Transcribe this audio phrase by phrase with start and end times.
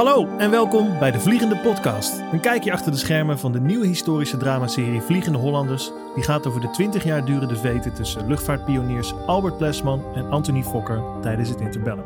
[0.00, 2.22] Hallo en welkom bij de Vliegende Podcast.
[2.32, 5.90] Een kijkje achter de schermen van de nieuwe historische dramaserie Vliegende Hollanders.
[6.14, 11.02] Die gaat over de 20 jaar durende veten tussen luchtvaartpioniers Albert Plesman en Anthony Fokker
[11.22, 12.04] tijdens het interbellum.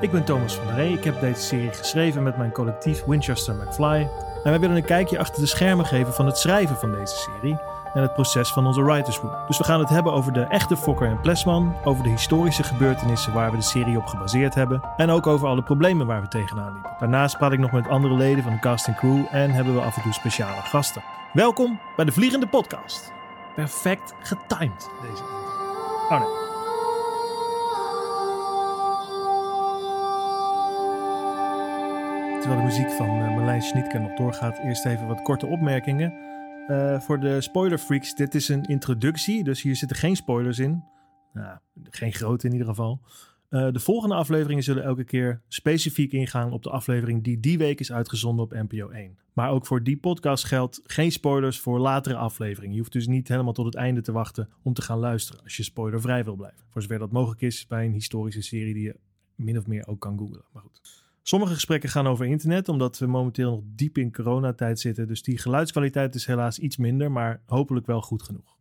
[0.00, 0.92] Ik ben Thomas van der Rey.
[0.92, 4.08] Ik heb deze serie geschreven met mijn collectief Winchester McFly.
[4.44, 7.56] En wij willen een kijkje achter de schermen geven van het schrijven van deze serie
[7.98, 9.32] en het proces van onze writers room.
[9.46, 13.32] Dus we gaan het hebben over de echte Fokker en Plesman, over de historische gebeurtenissen
[13.32, 16.72] waar we de serie op gebaseerd hebben en ook over alle problemen waar we tegenaan
[16.72, 16.90] liepen.
[16.98, 19.80] Daarnaast praat ik nog met andere leden van de cast en crew en hebben we
[19.80, 21.02] af en toe speciale gasten.
[21.32, 23.12] Welkom bij de Vliegende Podcast.
[23.54, 25.22] Perfect getimed deze.
[26.10, 26.22] Oh.
[32.40, 36.14] Terwijl de muziek van uh, Marlijn Schnietke nog doorgaat, eerst even wat korte opmerkingen.
[36.70, 40.84] Uh, voor de spoiler freaks, dit is een introductie, dus hier zitten geen spoilers in.
[41.32, 43.00] Nou, geen grote in ieder geval.
[43.50, 47.80] Uh, de volgende afleveringen zullen elke keer specifiek ingaan op de aflevering die die week
[47.80, 49.18] is uitgezonden op NPO 1.
[49.32, 52.74] Maar ook voor die podcast geldt geen spoilers voor latere afleveringen.
[52.74, 55.56] Je hoeft dus niet helemaal tot het einde te wachten om te gaan luisteren als
[55.56, 56.64] je spoilervrij wil blijven.
[56.68, 58.96] Voor zover dat mogelijk is bij een historische serie die je
[59.34, 60.44] min of meer ook kan googlen.
[60.52, 60.97] Maar goed.
[61.28, 65.08] Sommige gesprekken gaan over internet, omdat we momenteel nog diep in coronatijd zitten.
[65.08, 68.56] Dus die geluidskwaliteit is helaas iets minder, maar hopelijk wel goed genoeg.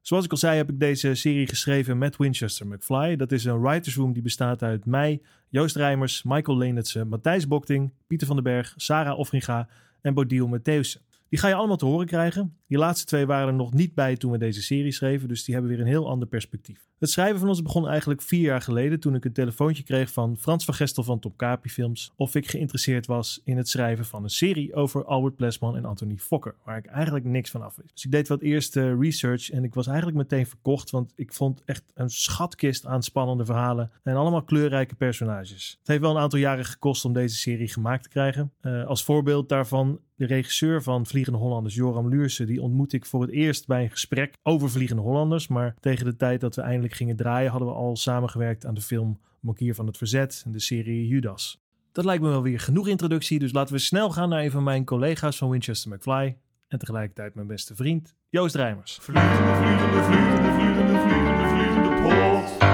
[0.00, 3.16] Zoals ik al zei, heb ik deze serie geschreven met Winchester McFly.
[3.16, 7.92] Dat is een writers room die bestaat uit mij, Joost Rijmers, Michael Leenetsen, Matthijs Bokting,
[8.06, 9.68] Pieter van den Berg, Sarah Offringa
[10.00, 11.00] en Bodil Mattheusen.
[11.28, 12.56] Die ga je allemaal te horen krijgen.
[12.72, 15.54] Die laatste twee waren er nog niet bij toen we deze serie schreven, dus die
[15.54, 16.86] hebben weer een heel ander perspectief.
[16.98, 20.36] Het schrijven van ons begon eigenlijk vier jaar geleden toen ik een telefoontje kreeg van
[20.36, 24.30] Frans van Gestel van Topkapi Films of ik geïnteresseerd was in het schrijven van een
[24.30, 27.94] serie over Albert Plesman en Anthony Fokker, waar ik eigenlijk niks van af wist.
[27.94, 31.62] Dus ik deed wat eerste research en ik was eigenlijk meteen verkocht, want ik vond
[31.64, 35.76] echt een schatkist aan spannende verhalen en allemaal kleurrijke personages.
[35.78, 38.52] Het heeft wel een aantal jaren gekost om deze serie gemaakt te krijgen.
[38.60, 43.20] Uh, als voorbeeld daarvan de regisseur van Vliegende Hollanders, Joram Luursen, die ontmoette ik voor
[43.20, 45.48] het eerst bij een gesprek over Vliegende Hollanders.
[45.48, 48.80] Maar tegen de tijd dat we eindelijk gingen draaien, hadden we al samengewerkt aan de
[48.80, 51.60] film Mokier van het Verzet en de serie Judas.
[51.92, 54.62] Dat lijkt me wel weer genoeg introductie, dus laten we snel gaan naar een van
[54.62, 56.36] mijn collega's van Winchester McFly.
[56.68, 58.98] En tegelijkertijd mijn beste vriend, Joost Rijmers.
[59.00, 62.71] Vliegende, vliegende, vliegende, vliegende, vliegende, vliegende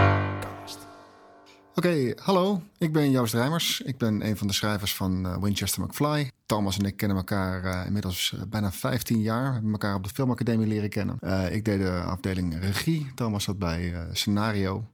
[1.78, 2.62] Oké, hallo.
[2.78, 3.80] Ik ben Joost Rijmers.
[3.80, 6.30] Ik ben een van de schrijvers van uh, Winchester McFly.
[6.46, 9.46] Thomas en ik kennen elkaar uh, inmiddels uh, bijna 15 jaar.
[9.46, 11.18] We hebben elkaar op de filmacademie leren kennen.
[11.52, 13.12] ik deed de afdeling regie.
[13.14, 14.84] Thomas zat bij scenario.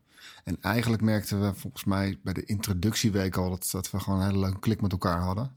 [0.45, 3.51] En eigenlijk merkten we volgens mij bij de introductieweek al...
[3.51, 5.53] dat, dat we gewoon een hele leuke klik met elkaar hadden.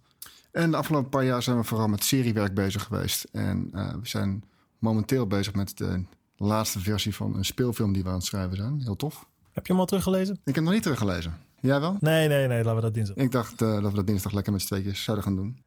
[0.52, 3.24] En de afgelopen paar jaar zijn we vooral met seriewerk bezig geweest.
[3.32, 4.44] En we zijn
[4.80, 6.04] momenteel bezig met de
[6.38, 8.82] laatste versie van een speelfilm die we aan het schrijven zijn.
[8.84, 9.28] Heel tof.
[9.58, 10.34] Heb je hem al teruggelezen?
[10.34, 11.38] Ik heb hem nog niet teruggelezen.
[11.60, 11.98] Jij wel?
[12.00, 12.58] Nee, nee, nee.
[12.58, 13.16] Laten we dat dinsdag.
[13.16, 15.64] Ik dacht uh, dat we dat dinsdag lekker met z'n zouden gaan doen.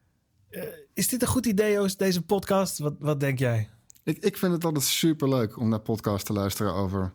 [0.51, 0.63] Uh,
[0.95, 2.79] is dit een goed idee, Joost, deze podcast?
[2.79, 3.69] Wat, wat denk jij?
[4.05, 7.13] Ik, ik vind het altijd super leuk om naar podcasts te luisteren over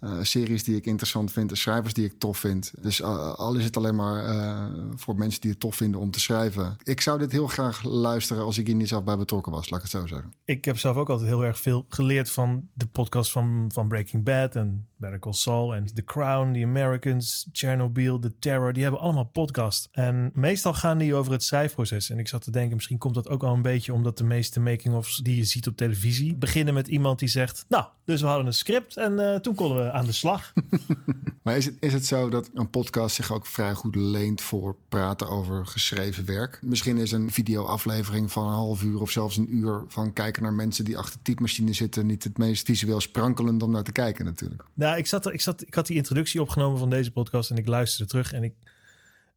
[0.00, 2.72] uh, series die ik interessant vind, schrijvers die ik tof vind.
[2.80, 4.64] Dus uh, al is het alleen maar uh,
[4.94, 6.76] voor mensen die het tof vinden om te schrijven.
[6.82, 9.84] Ik zou dit heel graag luisteren als ik hier niet zelf bij betrokken was, laat
[9.84, 10.32] ik het zo zeggen.
[10.44, 14.24] Ik heb zelf ook altijd heel erg veel geleerd van de podcast van, van Breaking
[14.24, 18.72] Bad en Better Call Saul en The Crown, The Americans, Chernobyl, The Terror.
[18.72, 19.88] Die hebben allemaal podcasts.
[19.92, 22.10] En meestal gaan die over het schrijfproces.
[22.10, 24.60] En ik zat te denken, misschien komt dat ook wel een beetje omdat de meeste
[24.60, 28.46] making-ofs die je ziet op televisie beginnen met iemand die zegt, nou, dus we hadden
[28.46, 30.52] een script en toen konden we aan de slag.
[31.42, 34.76] maar is het, is het zo dat een podcast zich ook vrij goed leent voor
[34.88, 36.58] praten over geschreven werk?
[36.62, 40.52] Misschien is een videoaflevering van een half uur of zelfs een uur van kijken naar
[40.52, 44.64] mensen die achter typemachine zitten niet het meest visueel sprankelend om naar te kijken natuurlijk.
[44.74, 47.66] Nou, ik, zat, ik, zat, ik had die introductie opgenomen van deze podcast en ik
[47.66, 48.54] luisterde terug en ik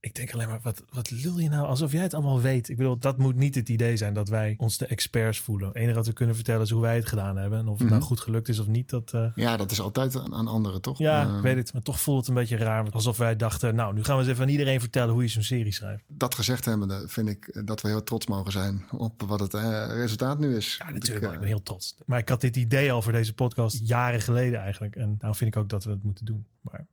[0.01, 1.67] ik denk alleen maar, wat, wat lul je nou?
[1.67, 2.69] Alsof jij het allemaal weet.
[2.69, 5.67] Ik bedoel, dat moet niet het idee zijn dat wij ons de experts voelen.
[5.67, 7.59] Het enige wat we kunnen vertellen is hoe wij het gedaan hebben.
[7.59, 8.07] En of het nou mhm.
[8.07, 8.89] goed gelukt is of niet.
[8.89, 9.25] Dat, uh...
[9.35, 10.97] Ja, dat is altijd aan anderen, toch?
[10.97, 11.35] Ja, uh...
[11.35, 11.73] ik weet het.
[11.73, 12.91] Maar toch voelt het een beetje raar.
[12.91, 15.43] Alsof wij dachten, nou, nu gaan we eens even aan iedereen vertellen hoe je zo'n
[15.43, 16.03] serie schrijft.
[16.07, 19.85] Dat gezegd hebben, vind ik dat we heel trots mogen zijn op wat het uh,
[19.87, 20.75] resultaat nu is.
[20.77, 21.25] Ja, natuurlijk.
[21.25, 21.95] Ik, ik ben heel trots.
[22.05, 24.95] Maar ik had dit idee al voor deze podcast jaren geleden eigenlijk.
[24.95, 26.45] En nou vind ik ook dat we het moeten doen.
[26.61, 26.85] Maar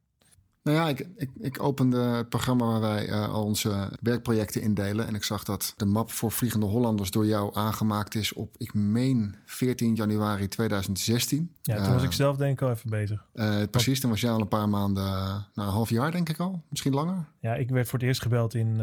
[0.69, 5.07] nou ja, ik, ik, ik opende het programma waar wij uh, al onze werkprojecten indelen.
[5.07, 8.75] En ik zag dat de map voor Vliegende Hollanders door jou aangemaakt is op, ik
[8.75, 11.55] meen, 14 januari 2016.
[11.63, 13.25] Ja, toen was ik eh, zelf denk ik al even bezig.
[13.35, 16.39] Uh, precies, toen was jij al een paar maanden, nou een half jaar denk ik
[16.39, 17.25] al, misschien langer.
[17.41, 18.81] Ja, ik werd voor het eerst gebeld in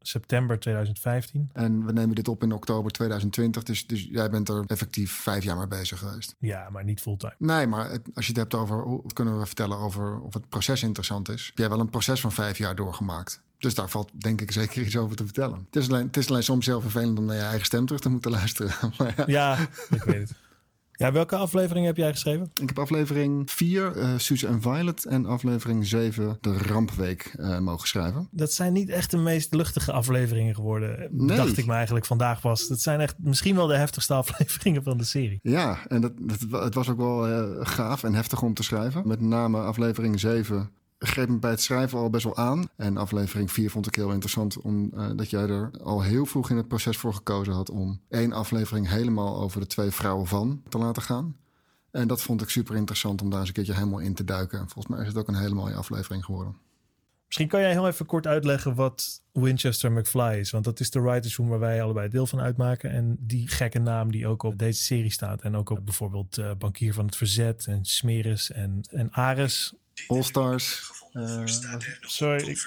[0.00, 1.50] september 2015.
[1.52, 3.62] En we nemen dit op in oktober 2020.
[3.62, 6.34] Dus, dus jij bent er effectief vijf jaar mee bezig geweest.
[6.38, 7.34] Ja, maar niet fulltime.
[7.38, 8.82] Nee, maar als je het hebt over...
[8.82, 11.46] Hoe kunnen we vertellen over of het proces interessant is?
[11.46, 13.42] Heb jij wel een proces van vijf jaar doorgemaakt?
[13.58, 15.66] Dus daar valt denk ik zeker iets over te vertellen.
[15.66, 18.00] Het is alleen, het is alleen soms heel vervelend om naar je eigen stem terug
[18.00, 18.72] te moeten luisteren.
[18.98, 19.24] Maar ja.
[19.26, 20.32] Ja, ik weet het.
[20.98, 22.50] Ja, welke aflevering heb jij geschreven?
[22.62, 27.88] Ik heb aflevering 4, uh, Suze en Violet, en aflevering 7, De Rampweek, uh, mogen
[27.88, 28.28] schrijven.
[28.30, 31.36] Dat zijn niet echt de meest luchtige afleveringen geworden, Nee.
[31.36, 32.68] dacht ik me eigenlijk vandaag pas.
[32.68, 35.38] Dat zijn echt misschien wel de heftigste afleveringen van de serie.
[35.42, 39.08] Ja, en dat, dat, het was ook wel eh, gaaf en heftig om te schrijven.
[39.08, 42.68] Met name aflevering 7 greep me bij het schrijven al best wel aan.
[42.76, 46.56] En aflevering 4 vond ik heel interessant, omdat uh, jij er al heel vroeg in
[46.56, 50.78] het proces voor gekozen had om één aflevering helemaal over de twee vrouwen van te
[50.78, 51.36] laten gaan.
[51.90, 54.58] En dat vond ik super interessant om daar eens een keertje helemaal in te duiken.
[54.58, 56.56] Volgens mij is het ook een hele mooie aflevering geworden.
[57.26, 60.50] Misschien kan jij heel even kort uitleggen wat Winchester McFly is.
[60.50, 62.90] Want dat is de writers room waar wij allebei deel van uitmaken.
[62.90, 65.42] En die gekke naam die ook op deze serie staat.
[65.42, 69.74] En ook op bijvoorbeeld uh, Bankier van het Verzet en Smeris en, en Ares.
[70.06, 70.96] All Stars.
[71.12, 71.42] Uh,
[72.00, 72.58] sorry, ik,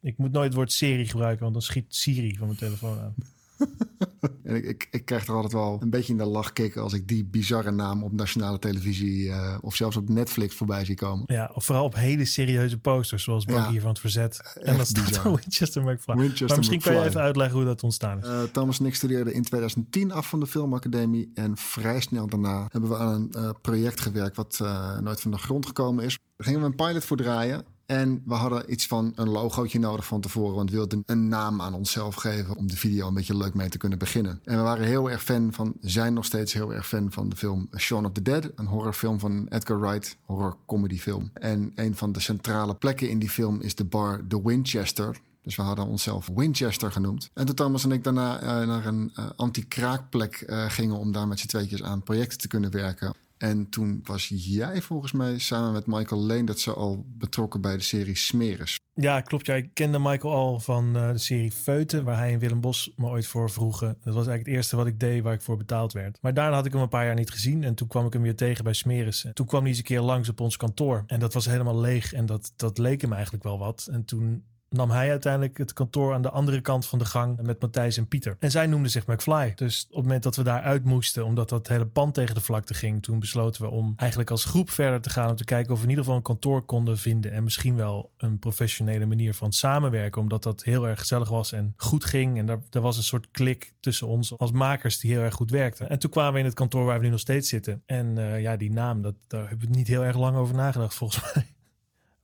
[0.00, 3.14] ik, moet nooit het woord serie gebruiken, want dan schiet Siri van mijn telefoon aan.
[4.44, 6.92] en ik, ik, ik, krijg er altijd wel een beetje in de lach kicken als
[6.92, 11.24] ik die bizarre naam op nationale televisie uh, of zelfs op Netflix voorbij zie komen.
[11.26, 14.58] Ja, of vooral op hele serieuze posters, zoals Bankier ja, van het Verzet.
[14.62, 15.24] En dat staat bizar.
[15.24, 16.14] Winchester McFly.
[16.14, 16.92] Winchester maar misschien McFly.
[16.92, 18.26] kan je even uitleggen hoe dat ontstaan is.
[18.26, 21.30] Uh, Thomas en ik studeerden in 2010 af van de Filmacademie.
[21.34, 25.30] En vrij snel daarna hebben we aan een uh, project gewerkt wat uh, nooit van
[25.30, 26.18] de grond gekomen is.
[26.38, 27.64] Daar gingen we een pilot voor draaien.
[27.86, 30.54] En we hadden iets van een logootje nodig van tevoren.
[30.54, 33.68] Want we wilden een naam aan onszelf geven om de video een beetje leuk mee
[33.68, 34.40] te kunnen beginnen.
[34.44, 37.36] En we waren heel erg fan van, zijn nog steeds heel erg fan van de
[37.36, 38.50] film Shaun of the Dead.
[38.54, 41.30] Een horrorfilm van Edgar Wright, horror comedy film.
[41.34, 45.20] En een van de centrale plekken in die film is de bar The Winchester.
[45.42, 47.30] Dus we hadden onszelf Winchester genoemd.
[47.34, 51.28] En toen Thomas en ik daarna uh, naar een uh, anti-kraakplek uh, gingen om daar
[51.28, 53.14] met z'n tweetjes aan projecten te kunnen werken.
[53.38, 58.16] En toen was jij volgens mij samen met Michael Leendertse al betrokken bij de serie
[58.16, 58.78] Smeris.
[58.94, 59.46] Ja, klopt.
[59.46, 62.92] Ja, ik kende Michael al van uh, de serie Feuten, waar hij en Willem Bos
[62.96, 63.86] me ooit voor vroegen.
[63.86, 66.18] Dat was eigenlijk het eerste wat ik deed waar ik voor betaald werd.
[66.20, 68.22] Maar daarna had ik hem een paar jaar niet gezien en toen kwam ik hem
[68.22, 69.24] weer tegen bij Smeris.
[69.24, 71.80] En toen kwam hij eens een keer langs op ons kantoor en dat was helemaal
[71.80, 73.88] leeg en dat, dat leek hem eigenlijk wel wat.
[73.90, 77.60] En toen nam hij uiteindelijk het kantoor aan de andere kant van de gang met
[77.60, 78.36] Matthijs en Pieter.
[78.38, 79.52] En zij noemden zich McFly.
[79.54, 82.40] Dus op het moment dat we daar uit moesten, omdat dat hele pand tegen de
[82.40, 85.72] vlakte ging, toen besloten we om eigenlijk als groep verder te gaan om te kijken
[85.72, 89.34] of we in ieder geval een kantoor konden vinden en misschien wel een professionele manier
[89.34, 92.38] van samenwerken, omdat dat heel erg gezellig was en goed ging.
[92.38, 95.84] En daar, was een soort klik tussen ons als makers die heel erg goed werkte.
[95.84, 97.82] En toen kwamen we in het kantoor waar we nu nog steeds zitten.
[97.86, 100.94] En uh, ja, die naam, dat, daar hebben we niet heel erg lang over nagedacht
[100.94, 101.46] volgens mij.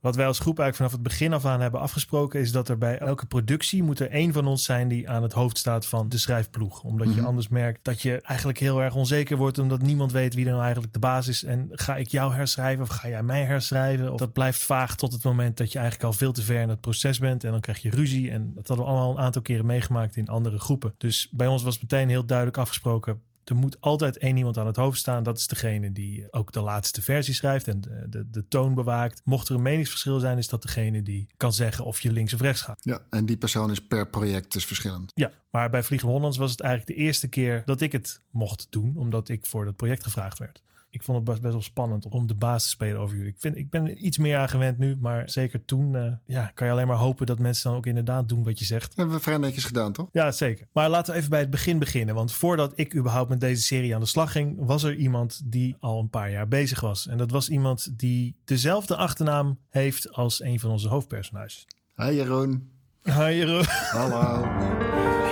[0.05, 2.77] Wat wij als groep eigenlijk vanaf het begin af aan hebben afgesproken, is dat er
[2.77, 6.09] bij elke productie moet er één van ons zijn die aan het hoofd staat van
[6.09, 6.83] de schrijfploeg.
[6.83, 10.45] Omdat je anders merkt dat je eigenlijk heel erg onzeker wordt, omdat niemand weet wie
[10.45, 11.43] er nou eigenlijk de baas is.
[11.43, 14.13] En ga ik jou herschrijven of ga jij mij herschrijven?
[14.13, 16.69] Of dat blijft vaag tot het moment dat je eigenlijk al veel te ver in
[16.69, 18.31] het proces bent en dan krijg je ruzie.
[18.31, 20.93] En dat hadden we allemaal een aantal keren meegemaakt in andere groepen.
[20.97, 24.75] Dus bij ons was meteen heel duidelijk afgesproken er moet altijd één iemand aan het
[24.75, 25.23] hoofd staan.
[25.23, 29.21] Dat is degene die ook de laatste versie schrijft en de, de, de, toon bewaakt.
[29.23, 32.41] Mocht er een meningsverschil zijn, is dat degene die kan zeggen of je links of
[32.41, 32.79] rechts gaat.
[32.81, 35.11] Ja, en die persoon is per project dus verschillend.
[35.15, 38.67] Ja, maar bij Vliegen Hollands was het eigenlijk de eerste keer dat ik het mocht
[38.69, 40.63] doen, omdat ik voor dat project gevraagd werd.
[40.95, 43.31] Ik vond het best, best wel spannend om de baas te spelen over jullie.
[43.31, 46.51] Ik, vind, ik ben er iets meer aan gewend nu, maar zeker toen uh, ja,
[46.53, 48.87] kan je alleen maar hopen dat mensen dan ook inderdaad doen wat je zegt.
[48.87, 50.09] Dat hebben we vrij netjes gedaan, toch?
[50.11, 50.67] Ja, zeker.
[50.71, 52.15] Maar laten we even bij het begin beginnen.
[52.15, 55.75] Want voordat ik überhaupt met deze serie aan de slag ging, was er iemand die
[55.79, 57.07] al een paar jaar bezig was.
[57.07, 61.67] En dat was iemand die dezelfde achternaam heeft als een van onze hoofdpersonages.
[61.95, 62.69] Hi Jeroen.
[63.03, 63.65] Hi Jeroen.
[63.67, 65.23] Hallo.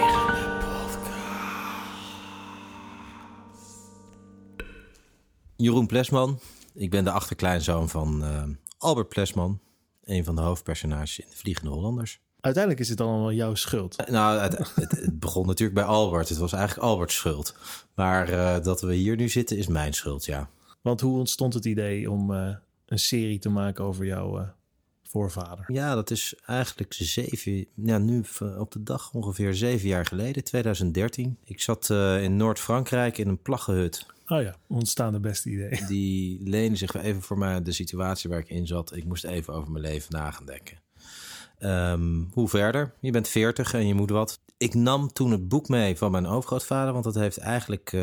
[5.55, 6.39] Jeroen Plesman.
[6.73, 8.43] Ik ben de achterkleinzoon van uh,
[8.77, 9.59] Albert Plesman.
[10.03, 12.19] Een van de hoofdpersonages in de Vliegende Hollanders.
[12.39, 14.01] Uiteindelijk is het allemaal jouw schuld.
[14.01, 16.29] Uh, nou, het, het, het, begon natuurlijk bij Albert.
[16.29, 17.55] Het was eigenlijk Alberts schuld.
[17.95, 20.49] Maar uh, dat we hier nu zitten is mijn schuld, ja.
[20.81, 22.29] Want hoe ontstond het idee om
[22.85, 24.53] een serie te maken over jouw
[25.03, 25.65] voorvader?
[25.67, 28.23] Ja, dat is eigenlijk zeven, ja, nu
[28.57, 31.37] op de dag ongeveer zeven jaar geleden, 2013.
[31.43, 34.05] Ik zat in Noord-Frankrijk in een plaggenhut.
[34.27, 35.85] Oh ja, ontstaan de beste ideeën.
[35.87, 38.95] Die leende zich even voor mij de situatie waar ik in zat.
[38.95, 40.81] Ik moest even over mijn leven na gaan denken.
[41.59, 42.93] Um, hoe verder?
[42.99, 44.39] Je bent 40 en je moet wat.
[44.57, 48.01] Ik nam toen het boek mee van mijn overgrootvader, want dat heeft eigenlijk, uh,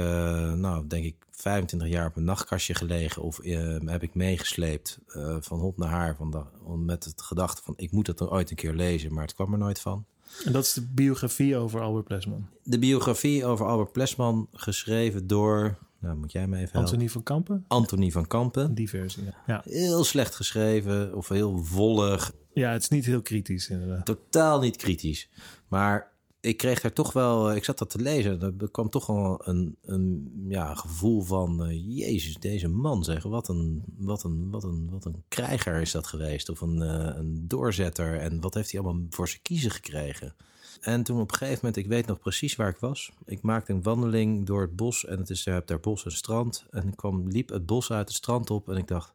[0.52, 3.22] nou, denk ik, 25 jaar op een nachtkastje gelegen.
[3.22, 6.42] Of uh, heb ik meegesleept uh, van hond naar haar, van de,
[6.76, 9.52] met het gedachte van ik moet het er ooit een keer lezen, maar het kwam
[9.52, 10.04] er nooit van.
[10.44, 12.48] En dat is de biografie over Albert Plesman.
[12.62, 16.80] De biografie over Albert Plesman, geschreven door nou, moet jij me even helpen.
[16.80, 17.64] Anthony van Kampen?
[17.68, 18.74] Anthony van Kampen.
[18.74, 19.62] Die versie, ja.
[19.64, 22.32] Heel slecht geschreven of heel wollig.
[22.52, 24.06] Ja, het is niet heel kritisch inderdaad.
[24.06, 25.28] Totaal niet kritisch.
[25.68, 29.40] Maar ik kreeg daar toch wel, ik zat dat te lezen, er kwam toch wel
[29.44, 34.64] een, een ja, gevoel van, uh, jezus, deze man zeg, wat een, wat, een, wat,
[34.64, 36.48] een, wat een krijger is dat geweest.
[36.48, 40.34] Of een, uh, een doorzetter en wat heeft hij allemaal voor zijn kiezen gekregen.
[40.80, 43.12] En toen op een gegeven moment, ik weet nog precies waar ik was.
[43.24, 46.64] Ik maakte een wandeling door het bos en het is daar, daar bos en strand.
[46.70, 49.14] En ik kwam, liep het bos uit het strand op en ik dacht,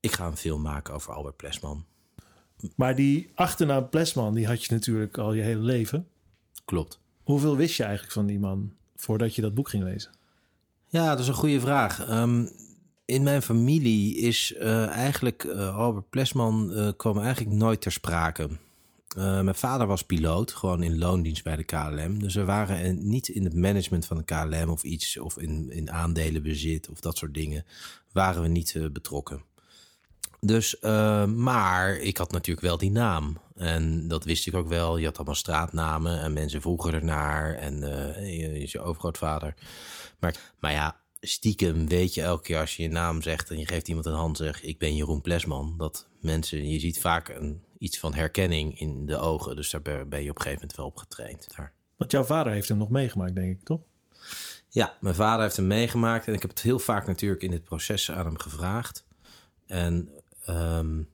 [0.00, 1.84] ik ga een film maken over Albert Plesman.
[2.74, 6.08] Maar die achternaam Plesman, die had je natuurlijk al je hele leven.
[6.64, 7.00] Klopt.
[7.22, 10.10] Hoeveel wist je eigenlijk van die man voordat je dat boek ging lezen?
[10.86, 12.10] Ja, dat is een goede vraag.
[12.10, 12.50] Um,
[13.04, 18.48] in mijn familie is uh, eigenlijk uh, Albert Plesman uh, kwam eigenlijk nooit ter sprake.
[19.16, 22.18] Mijn vader was piloot, gewoon in loondienst bij de KLM.
[22.18, 25.90] Dus we waren niet in het management van de KLM of iets, of in, in
[25.90, 27.64] aandelenbezit of dat soort dingen,
[28.12, 29.42] waren we niet betrokken.
[30.40, 33.38] Dus, uh, maar ik had natuurlijk wel die naam.
[33.56, 34.96] En dat wist ik ook wel.
[34.96, 37.54] Je had allemaal straatnamen en mensen vroegen ernaar.
[37.54, 37.80] En
[38.26, 39.54] je je overgrootvader.
[40.18, 43.66] Maar, maar ja, stiekem weet je elke keer als je je naam zegt en je
[43.66, 45.74] geeft iemand een hand, zeg ik ben Jeroen Plesman.
[45.76, 49.56] Dat mensen, je ziet vaak een, iets van herkenning in de ogen.
[49.56, 51.46] Dus daar ben je op een gegeven moment wel op getraind.
[51.56, 51.72] Daar.
[51.96, 53.80] Want jouw vader heeft hem nog meegemaakt, denk ik, toch?
[54.68, 56.26] Ja, mijn vader heeft hem meegemaakt.
[56.26, 59.04] En ik heb het heel vaak natuurlijk in dit proces aan hem gevraagd.
[59.66, 60.10] En
[60.48, 61.08] Um,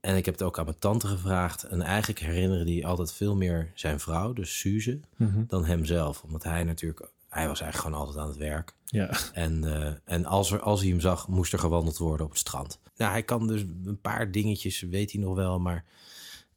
[0.00, 1.62] en ik heb het ook aan mijn tante gevraagd.
[1.62, 5.44] En eigenlijk herinnerde hij altijd veel meer zijn vrouw, dus Suze, mm -hmm.
[5.48, 6.22] dan hemzelf.
[6.22, 8.74] Omdat hij natuurlijk, hij was eigenlijk gewoon altijd aan het werk.
[8.84, 9.10] Ja.
[9.32, 12.40] En, uh, en als, er, als hij hem zag, moest er gewandeld worden op het
[12.40, 12.78] strand.
[12.96, 15.84] Nou, hij kan dus een paar dingetjes, weet hij nog wel, maar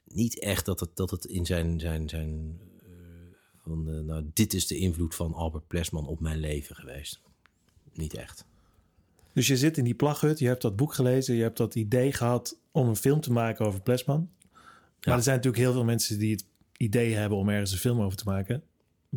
[0.03, 2.89] niet echt dat het, dat het in zijn, zijn, zijn uh,
[3.63, 7.21] van, uh, nou, dit is de invloed van Albert Plesman op mijn leven geweest.
[7.93, 8.45] Niet echt.
[9.33, 12.13] Dus je zit in die plaghut, je hebt dat boek gelezen, je hebt dat idee
[12.13, 14.29] gehad om een film te maken over Plesman.
[15.01, 16.45] Maar er zijn natuurlijk heel veel mensen die het
[16.77, 18.63] idee hebben om ergens een film over te maken.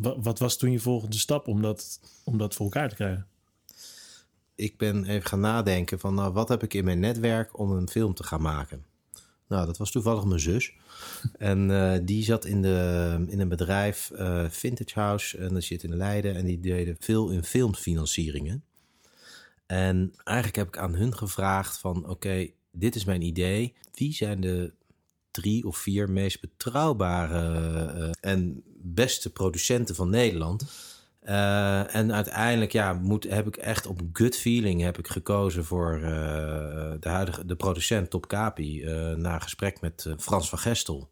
[0.01, 3.27] Wat, wat was toen je volgende stap om dat, om dat voor elkaar te krijgen?
[4.55, 7.89] Ik ben even gaan nadenken van nou, wat heb ik in mijn netwerk om een
[7.89, 8.85] film te gaan maken?
[9.47, 10.73] Nou, dat was toevallig mijn zus.
[11.37, 15.83] en uh, die zat in, de, in een bedrijf, uh, Vintage House, en dat zit
[15.83, 16.35] in Leiden.
[16.35, 18.63] En die deden veel in filmfinancieringen.
[19.65, 23.73] En eigenlijk heb ik aan hun gevraagd van oké, okay, dit is mijn idee.
[23.93, 24.73] Wie zijn de
[25.31, 30.63] drie of vier meest betrouwbare uh, en beste producenten van Nederland?
[31.23, 35.95] Uh, en uiteindelijk ja, moet, heb ik echt op gut feeling heb ik gekozen voor
[35.95, 36.09] uh,
[36.99, 38.83] de huidige de producent Top Capi
[39.15, 41.09] na gesprek met Frans van Gestel.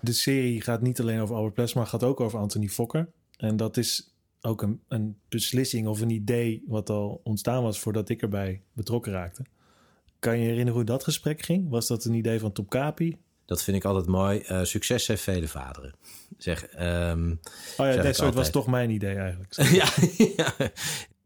[0.00, 3.08] De serie gaat niet alleen over Albert Plesma, gaat ook over Anthony Fokker.
[3.36, 8.08] En dat is ook een, een beslissing of een idee wat al ontstaan was voordat
[8.08, 9.44] ik erbij betrokken raakte.
[10.18, 11.68] Kan je herinneren hoe dat gesprek ging?
[11.68, 13.18] Was dat een idee van Top Capi?
[13.50, 14.42] Dat vind ik altijd mooi.
[14.50, 15.94] Uh, succes heeft vele vaderen.
[16.38, 17.40] Zeg, um,
[17.76, 19.54] oh ja, dat soort was toch mijn idee eigenlijk.
[19.80, 19.88] ja,
[20.36, 20.70] ja.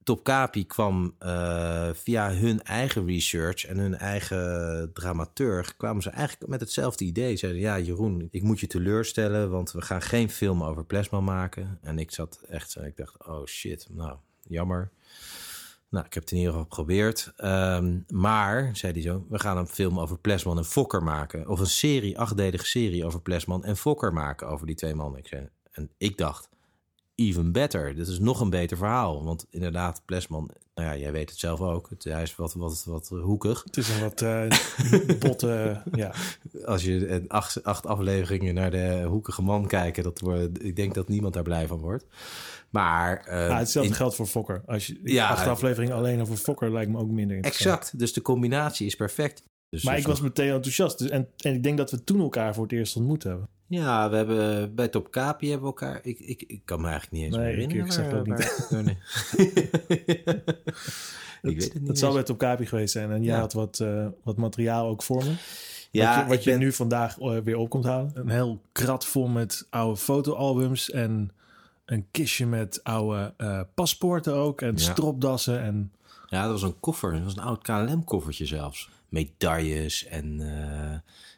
[0.02, 5.76] Top Capi kwam uh, via hun eigen research en hun eigen dramaturg...
[5.76, 7.36] kwamen ze eigenlijk met hetzelfde idee.
[7.36, 9.50] Zeiden, ja Jeroen, ik moet je teleurstellen...
[9.50, 11.78] want we gaan geen film over plasma maken.
[11.82, 14.90] En ik zat echt, ik dacht, oh shit, nou, jammer.
[15.94, 17.32] Nou, ik heb het in ieder geval geprobeerd.
[17.36, 21.48] Um, maar, zei hij zo, we gaan een film over Plesman en Fokker maken.
[21.48, 25.18] Of een serie, achtdelige serie over Plesman en Fokker maken over die twee mannen.
[25.18, 26.48] Ik zei, en ik dacht,
[27.14, 27.94] even better.
[27.94, 29.24] Dit is nog een beter verhaal.
[29.24, 31.90] Want inderdaad, Plesman, nou ja, jij weet het zelf ook.
[31.90, 33.62] Het, hij is wat, wat, wat hoekig.
[33.64, 34.46] Het is een wat uh,
[35.24, 36.14] botte, ja.
[36.64, 41.08] Als je acht, acht afleveringen naar de hoekige man kijken, dat wordt, ik denk dat
[41.08, 42.06] niemand daar blij van wordt.
[42.70, 43.26] Maar...
[43.28, 44.62] Uh, ja, hetzelfde in, geldt voor Fokker.
[44.66, 48.22] Als je ja, acht afleveringen alleen over Fokker lijkt me ook minder Exact, dus de
[48.22, 49.42] combinatie is perfect.
[49.74, 50.98] Dus maar ik was meteen enthousiast.
[50.98, 53.48] Dus, en, en ik denk dat we toen elkaar voor het eerst ontmoet hebben.
[53.66, 56.00] Ja, we hebben bij Top Capi hebben we elkaar.
[56.02, 57.86] Ik, ik, ik kan me eigenlijk niet eens nee, meer herinneren.
[57.86, 58.68] Ik, zeg dat niet.
[58.70, 58.98] Nee.
[61.52, 61.88] ik weet het niet.
[61.88, 63.10] Het zal bij Top Capi geweest zijn.
[63.10, 63.40] En jij ja.
[63.40, 65.34] had wat, uh, wat materiaal ook voor me.
[65.90, 66.58] Ja, wat je, wat je ben...
[66.58, 68.10] nu vandaag uh, weer op komt halen.
[68.14, 71.32] Een heel krat vol met oude fotoalbums en
[71.84, 74.78] een kistje met oude uh, paspoorten ook en ja.
[74.78, 75.92] stropdassen en.
[76.26, 77.12] Ja, dat was een koffer.
[77.12, 78.90] Dat was een oud KLM-koffertje zelfs.
[79.08, 80.40] Medailles en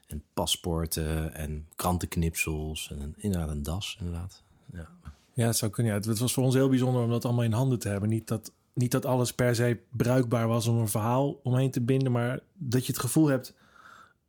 [0.06, 4.42] en paspoorten en krantenknipsels en inderdaad een das, inderdaad.
[4.72, 4.88] Ja,
[5.32, 5.92] ja het zou kunnen.
[5.92, 5.98] Ja.
[5.98, 8.08] Het was voor ons heel bijzonder om dat allemaal in handen te hebben.
[8.08, 12.12] Niet dat, niet dat alles per se bruikbaar was om een verhaal omheen te binden,
[12.12, 13.54] maar dat je het gevoel hebt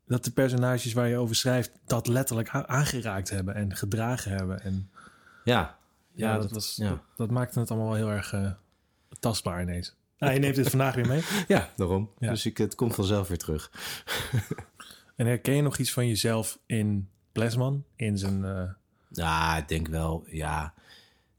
[0.06, 4.62] dat de personages waar je over schrijft dat letterlijk aangeraakt hebben en gedragen hebben.
[4.62, 4.90] En
[5.44, 5.78] ja,
[6.14, 6.90] ja, ja dat, was, ja.
[6.90, 8.52] Dat, dat, maakte het allemaal wel heel erg uh,
[9.20, 9.96] tastbaar ineens.
[10.18, 11.22] Nou, je neemt het vandaag weer mee.
[11.48, 12.10] Ja, daarom.
[12.20, 12.30] Ja.
[12.30, 13.72] Dus ik, het komt vanzelf weer terug.
[15.16, 17.84] En herken je nog iets van jezelf in Plesman?
[17.96, 18.44] In zijn...
[18.44, 18.62] Uh...
[19.10, 20.74] Ja, ik denk wel, ja,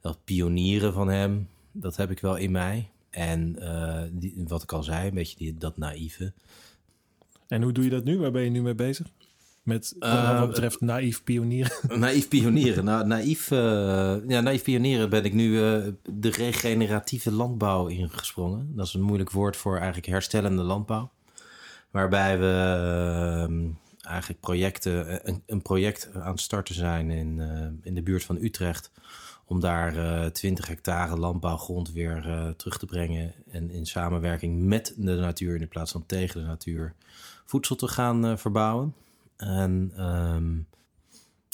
[0.01, 2.91] dat pionieren van hem, dat heb ik wel in mij.
[3.11, 6.33] En uh, die, wat ik al zei, een beetje die, dat naïeve.
[7.47, 8.19] En hoe doe je dat nu?
[8.19, 9.07] Waar ben je nu mee bezig?
[9.69, 11.73] Met uh, wat betreft naïef pionieren?
[12.01, 12.85] Naïef pionieren.
[12.85, 13.59] Nou, naïef, uh,
[14.29, 18.73] ja, naïef pionieren ben ik nu uh, de regeneratieve landbouw ingesprongen.
[18.77, 21.11] Dat is een moeilijk woord voor eigenlijk herstellende landbouw.
[21.91, 27.41] Waarbij we eigenlijk projecten, een, een, project aan het starten zijn in,
[27.83, 28.91] in de buurt van Utrecht.
[29.45, 33.35] Om daar 20 hectare landbouwgrond weer terug te brengen.
[33.51, 36.95] En in samenwerking met de natuur in plaats van tegen de natuur
[37.45, 38.95] voedsel te gaan verbouwen.
[39.39, 40.67] En, um,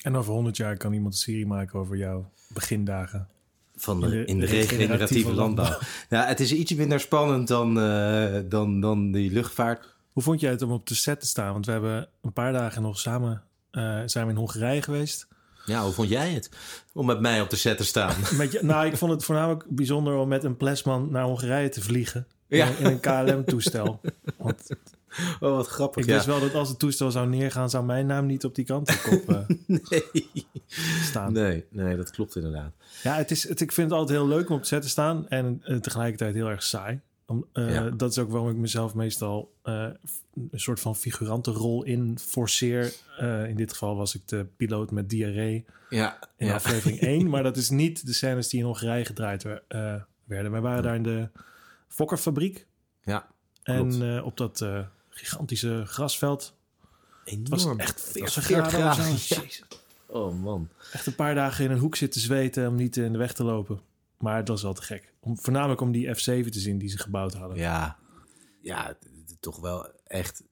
[0.02, 3.28] en over 100 jaar kan iemand een serie maken over jouw begindagen.
[3.76, 5.78] Van de, in de, regeneratieve, landbouw.
[6.08, 9.94] Ja, het is iets minder spannend dan, uh, dan, dan die luchtvaart.
[10.12, 11.52] Hoe vond jij het om op de set te staan?
[11.52, 15.26] Want we hebben een paar dagen nog samen uh, zijn we in Hongarije geweest.
[15.64, 16.50] Ja, hoe vond jij het
[16.92, 18.16] om met mij op de set te staan?
[18.36, 21.80] Met je, nou, ik vond het voornamelijk bijzonder om met een Plesman naar Hongarije te
[21.80, 22.26] vliegen.
[22.46, 22.66] Ja.
[22.66, 24.00] In, in een KLM-toestel.
[24.36, 24.68] Want
[25.40, 26.02] Oh, wat grappig.
[26.04, 28.64] Ik wist wel dat als het toestel zou neergaan, zou mijn naam niet op die
[28.64, 29.38] kantenkop uh,
[29.90, 30.47] nee.
[31.02, 31.33] staan.
[31.33, 32.73] Nee, nee, dat klopt inderdaad.
[33.02, 34.88] Ja, het is, het, ik vind het altijd heel leuk om op de set te
[34.88, 37.00] staan en uh, tegelijkertijd heel erg saai.
[37.26, 37.90] Om, uh, ja.
[37.90, 39.99] Dat is ook waarom ik mezelf meestal een
[40.52, 42.92] soort van figurante rol in forceer.
[43.49, 46.54] in dit geval was ik de piloot met diarree ja, in ja.
[46.54, 47.28] aflevering 1.
[47.28, 49.42] Maar dat is niet de scènes die in Hongarije gedraaid
[50.25, 50.50] werden.
[50.50, 51.28] Wij waren daar in de
[51.88, 52.66] Fokkerfabriek.
[53.04, 53.26] Ja,
[53.62, 54.64] en op dat
[55.14, 56.54] gigantische grasveld.
[57.25, 57.50] Enorm.
[57.50, 59.16] Het was echt 40 graden.
[59.28, 59.42] Ja.
[60.06, 60.68] Oh man.
[60.92, 63.44] Echt een paar dagen in een hoek zitten zweten om niet in de weg te
[63.44, 63.80] lopen.
[64.18, 65.12] Maar het was wel te gek.
[65.21, 67.59] Om, voornamelijk om die F7 te zien die ze gebouwd hadden.
[67.59, 67.99] Ja,
[68.61, 68.97] ja
[69.40, 70.42] toch wel echt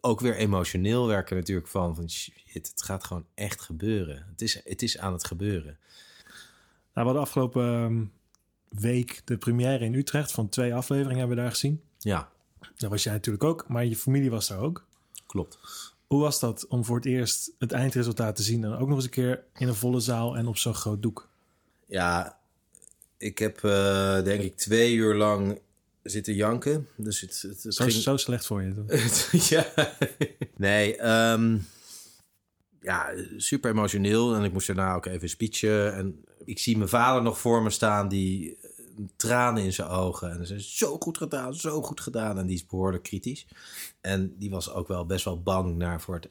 [0.00, 4.26] ook weer emotioneel werken natuurlijk van, van shit, het gaat gewoon echt gebeuren.
[4.30, 5.78] Het is, het is aan het gebeuren.
[6.24, 6.28] Nou,
[6.92, 8.04] we hadden afgelopen ehm,
[8.80, 11.82] week de première in Utrecht van twee afleveringen hebben we daar gezien.
[11.98, 12.31] Ja.
[12.76, 14.84] Dat was jij natuurlijk ook, maar je familie was daar ook.
[15.26, 15.58] Klopt.
[16.06, 19.04] Hoe was dat om voor het eerst het eindresultaat te zien en ook nog eens
[19.04, 21.28] een keer in een volle zaal en op zo'n groot doek?
[21.86, 22.38] Ja,
[23.16, 25.60] ik heb uh, denk ik twee uur lang
[26.02, 26.88] zitten janken.
[26.96, 27.96] Dus het, het, het zo, ging...
[27.96, 28.84] zo slecht voor je.
[29.54, 29.66] ja.
[30.56, 31.66] nee, um,
[32.80, 34.34] ja, super emotioneel.
[34.34, 35.94] En ik moest daarna ook even speechen.
[35.94, 38.58] En ik zie mijn vader nog voor me staan die
[39.16, 40.30] tranen in zijn ogen.
[40.30, 42.38] En ze is zo goed gedaan, zo goed gedaan.
[42.38, 43.46] En die is behoorlijk kritisch.
[44.00, 46.28] En die was ook wel best wel bang naar voor het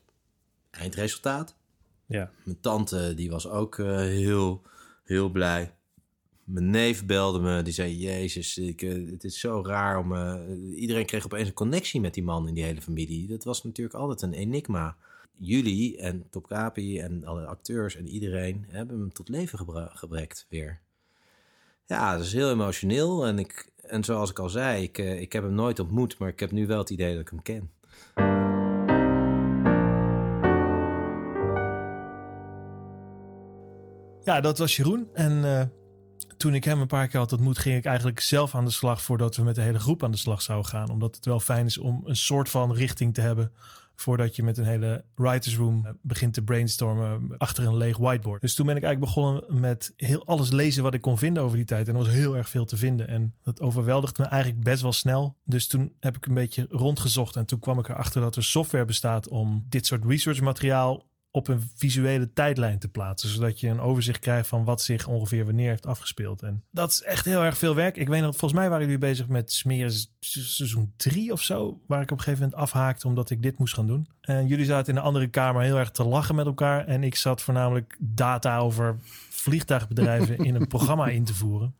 [0.69, 1.55] eindresultaat.
[2.05, 2.31] Ja.
[2.43, 4.61] Mijn tante, die was ook uh, heel,
[5.03, 5.73] heel blij.
[6.43, 10.13] Mijn neef belde me, die zei: Jezus, ik, uh, het is zo raar om.
[10.13, 10.35] Uh,
[10.75, 13.27] iedereen kreeg opeens een connectie met die man in die hele familie.
[13.27, 14.97] Dat was natuurlijk altijd een enigma.
[15.37, 20.45] Jullie en Top Kapi en alle acteurs en iedereen hebben hem tot leven gebra- gebrekt
[20.49, 20.79] weer.
[21.91, 23.25] Ja, dat is heel emotioneel.
[23.25, 26.29] En, ik, en zoals ik al zei, ik, uh, ik heb hem nooit ontmoet, maar
[26.29, 27.71] ik heb nu wel het idee dat ik hem ken.
[34.23, 35.07] Ja, dat was Jeroen.
[35.13, 35.61] En uh,
[36.37, 39.01] toen ik hem een paar keer had ontmoet, ging ik eigenlijk zelf aan de slag
[39.01, 40.89] voordat we met de hele groep aan de slag zouden gaan.
[40.89, 43.51] Omdat het wel fijn is om een soort van richting te hebben
[44.01, 48.41] voordat je met een hele writers room begint te brainstormen achter een leeg whiteboard.
[48.41, 51.57] Dus toen ben ik eigenlijk begonnen met heel alles lezen wat ik kon vinden over
[51.57, 51.87] die tijd.
[51.87, 53.07] En er was heel erg veel te vinden.
[53.07, 55.37] En dat overweldigde me eigenlijk best wel snel.
[55.43, 57.35] Dus toen heb ik een beetje rondgezocht.
[57.35, 61.47] En toen kwam ik erachter dat er software bestaat om dit soort research materiaal op
[61.47, 63.29] een visuele tijdlijn te plaatsen.
[63.29, 66.41] Zodat je een overzicht krijgt van wat zich ongeveer wanneer heeft afgespeeld.
[66.41, 67.97] En dat is echt heel erg veel werk.
[67.97, 71.79] Ik weet nog, volgens mij waren jullie bezig met smeren seizoen 3 of zo.
[71.87, 74.07] Waar ik op een gegeven moment afhaakte omdat ik dit moest gaan doen.
[74.21, 76.85] En jullie zaten in een andere kamer heel erg te lachen met elkaar.
[76.85, 78.97] En ik zat voornamelijk data over
[79.29, 81.75] vliegtuigbedrijven in een programma in te voeren.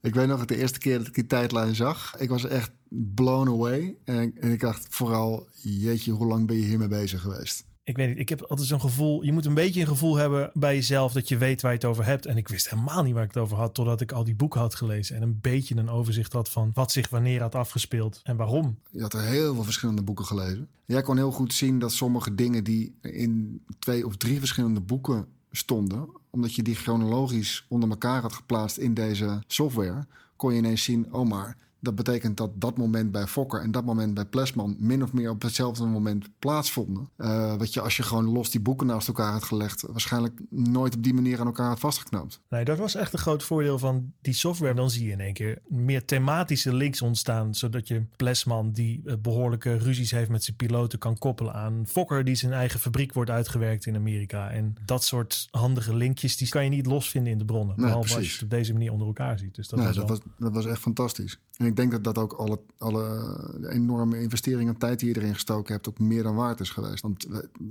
[0.00, 2.14] Ik weet nog de eerste keer dat ik die tijdlijn zag.
[2.18, 3.96] Ik was echt blown away.
[4.04, 7.64] En, en ik dacht vooral, jeetje, hoe lang ben je hiermee bezig geweest?
[7.84, 9.22] Ik weet niet, ik heb altijd zo'n gevoel.
[9.22, 11.86] Je moet een beetje een gevoel hebben bij jezelf dat je weet waar je het
[11.86, 12.26] over hebt.
[12.26, 14.60] En ik wist helemaal niet waar ik het over had, totdat ik al die boeken
[14.60, 15.16] had gelezen.
[15.16, 18.78] En een beetje een overzicht had van wat zich wanneer had afgespeeld en waarom.
[18.90, 20.68] Je had er heel veel verschillende boeken gelezen.
[20.84, 25.26] Jij kon heel goed zien dat sommige dingen die in twee of drie verschillende boeken
[25.50, 30.82] stonden, omdat je die chronologisch onder elkaar had geplaatst in deze software, kon je ineens
[30.82, 34.76] zien, oh maar Dat betekent dat dat moment bij Fokker en dat moment bij Plesman
[34.78, 37.08] min of meer op hetzelfde moment plaatsvonden.
[37.16, 40.96] Uh, wat je als je gewoon los die boeken naast elkaar had gelegd, waarschijnlijk nooit
[40.96, 42.40] op die manier aan elkaar had vastgeknoopt.
[42.48, 44.74] Nee, dat was echt een groot voordeel van die software.
[44.74, 49.14] Dan zie je in één keer meer thematische links ontstaan, zodat je Plesman die eh,
[49.22, 53.30] behoorlijke ruzies heeft met zijn piloten kan koppelen aan Fokker die zijn eigen fabriek wordt
[53.30, 54.50] uitgewerkt in Amerika.
[54.50, 57.76] En dat soort handige linkjes, die kan je niet losvinden in de bronnen.
[57.76, 59.54] Nee, behalve als je het op deze manier onder elkaar ziet.
[59.54, 61.38] Dus dat, nee, was, dat, was, dat was echt fantastisch.
[61.56, 65.34] En ik denk dat dat ook alle, alle enorme investeringen en tijd die je erin
[65.34, 67.02] gestoken hebt, ook meer dan waard is geweest.
[67.02, 67.26] Want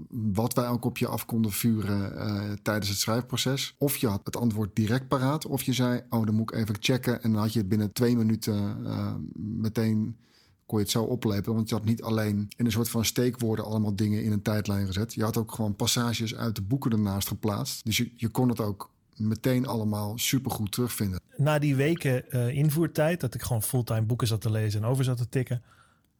[0.10, 3.76] wat wij ook op je af konden vuren uh, tijdens het schrijfproces.
[3.78, 6.76] Of je had het antwoord direct paraat, of je zei, oh dan moet ik even
[6.80, 7.24] checken.
[7.24, 10.18] En dan had je het binnen twee minuten uh, meteen
[10.66, 11.56] kon je het zo oplepelen.
[11.56, 14.86] Want je had niet alleen in een soort van steekwoorden allemaal dingen in een tijdlijn
[14.86, 15.13] gezet.
[15.13, 17.86] Je had ook gewoon passages uit de boeken ernaast geplaatst.
[17.86, 21.19] Dus je kon het ook meteen allemaal supergoed terugvinden.
[21.38, 25.04] Na die weken uh, invoertijd, dat ik gewoon fulltime boeken zat te lezen en over
[25.04, 25.62] zat te tikken.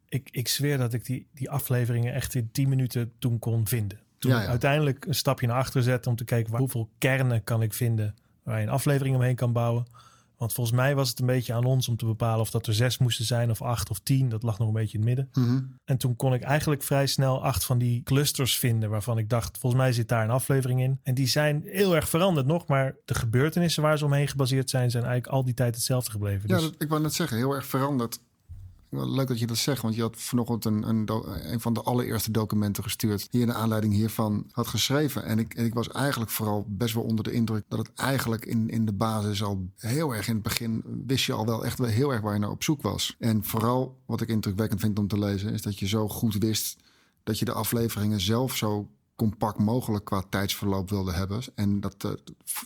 [0.10, 3.99] Ik, ik zweer dat ik die, die afleveringen echt in 10 minuten toen kon vinden.
[4.17, 4.47] Toen ja, ja.
[4.47, 8.15] uiteindelijk een stapje naar achter zette om te kijken waar, hoeveel kernen kan ik vinden
[8.43, 9.86] waar je een aflevering omheen kan bouwen.
[10.43, 12.73] Want volgens mij was het een beetje aan ons om te bepalen of dat er
[12.73, 14.29] zes moesten zijn of acht of tien.
[14.29, 15.29] Dat lag nog een beetje in het midden.
[15.34, 15.79] Mm -hmm.
[15.86, 19.58] En toen kon ik eigenlijk vrij snel acht van die clusters vinden waarvan ik dacht,
[19.58, 20.99] volgens mij zit daar een aflevering in.
[21.03, 24.91] En die zijn heel erg veranderd nog, maar de gebeurtenissen waar ze omheen gebaseerd zijn,
[24.91, 26.49] zijn eigenlijk al die tijd hetzelfde gebleven.
[26.49, 26.63] Ja, dus...
[26.63, 28.19] dat, ik wou net zeggen, heel erg veranderd.
[28.95, 32.84] Leuk dat je dat zegt, want je had vanochtend een, een, van de allereerste documenten
[32.84, 33.32] gestuurd.
[33.32, 35.23] Die in de aanleiding hiervan had geschreven.
[35.23, 38.45] En ik, en ik was eigenlijk vooral best wel onder de indruk dat het eigenlijk
[38.45, 41.79] in, in de basis al heel erg in het begin wist je al wel echt
[41.79, 43.15] wel heel erg waar je naar op zoek was.
[43.19, 46.77] En vooral wat ik indrukwekkend vind om te lezen, is dat je zo goed wist
[47.23, 51.41] dat je de afleveringen zelf zo compact mogelijk qua tijdsverloop wilde hebben.
[51.56, 52.12] En dat uh,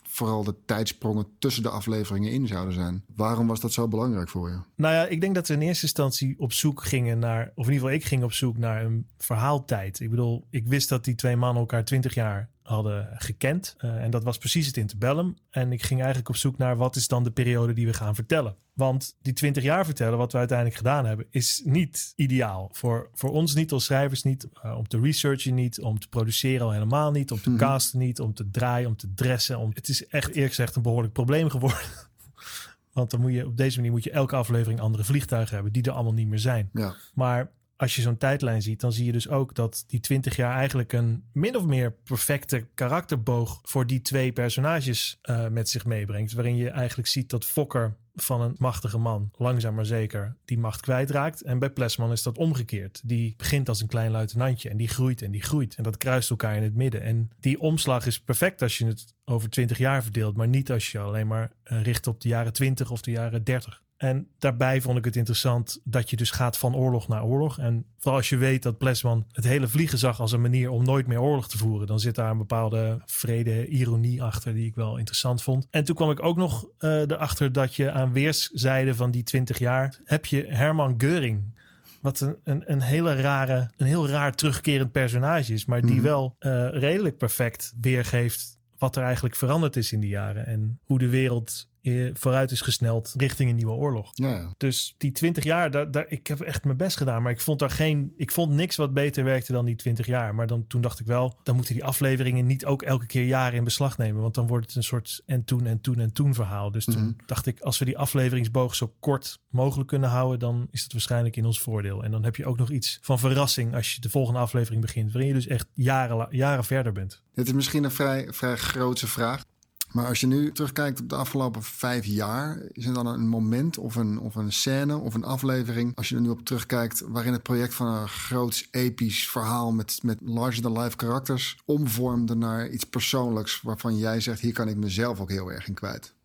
[0.08, 3.04] vooral de tijdsprongen tussen de afleveringen in zouden zijn.
[3.16, 4.60] Waarom was dat zo belangrijk voor je?
[4.76, 7.74] Nou ja, ik denk dat we in eerste instantie op zoek gingen naar, of in
[7.74, 10.00] ieder geval ik ging op zoek naar een verhaaltijd.
[10.00, 13.76] Ik bedoel, ik wist dat die twee mannen elkaar twintig jaar hadden gekend.
[13.80, 15.36] Uh, en dat was precies het interbellum.
[15.50, 18.16] En ik ging eigenlijk op zoek naar wat is dan de periode die we gaan
[18.16, 18.56] vertellen.
[18.74, 22.70] Want die 20 jaar vertellen, wat we uiteindelijk gedaan hebben, is niet ideaal.
[22.72, 26.66] Voor, voor ons niet als schrijvers niet, uh, om te researchen niet, om te produceren
[26.66, 27.60] al helemaal niet, om te Mhm.
[27.60, 29.58] casten niet, om te draaien, om te dressen.
[29.60, 31.80] Om, het is echt eerlijk gezegd een behoorlijk probleem geworden.
[32.94, 35.84] Want dan moet je, op deze manier moet je elke aflevering andere vliegtuigen hebben die
[35.84, 36.70] er allemaal niet meer zijn.
[36.74, 36.96] Ja.
[37.14, 40.56] Maar als je zo'n tijdlijn ziet, dan zie je dus ook dat die 20 jaar
[40.56, 46.34] eigenlijk een min of meer perfecte karakterboog voor die twee personages uh, met zich meebrengt.
[46.34, 50.82] Waarin je eigenlijk ziet dat Fokker van een machtige man langzaam maar zeker die macht
[50.82, 51.42] kwijtraakt.
[51.42, 53.02] En bij Plesman is dat omgekeerd.
[53.04, 55.76] Die begint als een klein luitenantje en die groeit en die groeit.
[55.76, 57.02] En dat kruist elkaar in het midden.
[57.02, 60.92] En die omslag is perfect als je het over 20 jaar verdeelt, maar niet als
[60.92, 63.86] je alleen maar uh, richt op de jaren 20 of de jaren 30.
[63.98, 67.60] En daarbij vond ik het interessant dat je dus gaat van oorlog naar oorlog.
[67.60, 70.84] En vooral als je weet dat Plesman het hele vliegen zag als een manier om
[70.84, 71.88] nooit meer oorlog te voeren.
[71.88, 75.68] Dan zit daar een bepaalde vrede, ironie achter die ik wel interessant vond.
[75.70, 79.60] En toen kwam ik ook nog uh, erachter dat je aan weerszijden van die 20
[79.60, 81.56] jaar heb je Herman Geuring.
[82.02, 85.66] Wat een, een, een hele rare, een heel raar terugkerend personage is.
[85.66, 86.02] Maar die mm.
[86.02, 90.46] wel uh, redelijk perfect weergeeft wat er eigenlijk veranderd is in die jaren.
[90.46, 91.70] En hoe de wereld
[92.14, 94.10] vooruit is gesneld richting een nieuwe oorlog.
[94.14, 94.54] Ja.
[94.58, 97.22] Dus die 20 jaar, daar, daar, ik heb echt mijn best gedaan.
[97.22, 98.14] Maar ik vond daar geen.
[98.18, 100.36] Ik vond niks wat beter werkte dan die 20 jaar.
[100.36, 103.58] Maar dan, toen dacht ik wel, dan moeten die afleveringen niet ook elke keer jaren
[103.58, 104.22] in beslag nemen.
[104.22, 106.72] Want dan wordt het een soort en toen en toen en toen verhaal.
[106.72, 107.04] Dus toen Mhm.
[107.06, 107.26] mm -hmm.
[107.28, 111.36] dacht ik, als we die afleveringsboog zo kort mogelijk kunnen houden, dan is het waarschijnlijk
[111.36, 112.04] in ons voordeel.
[112.04, 115.12] En dan heb je ook nog iets van verrassing als je de volgende aflevering begint.
[115.12, 117.22] Waarin je dus echt jaren, jaren verder bent.
[117.34, 119.44] Dit is misschien een vrij, vrij grootse vraag.
[119.92, 123.78] Maar als je nu terugkijkt op de afgelopen vijf jaar, is er dan een moment
[123.78, 127.34] of een, of een scène of een aflevering, als je er nu op terugkijkt, waarin
[127.34, 133.62] het project van een groots episch verhaal met, met larger-than-life karakters omvormde naar iets persoonlijks
[133.62, 136.16] waarvan jij zegt, hier kan ik mezelf ook heel erg in kwijt?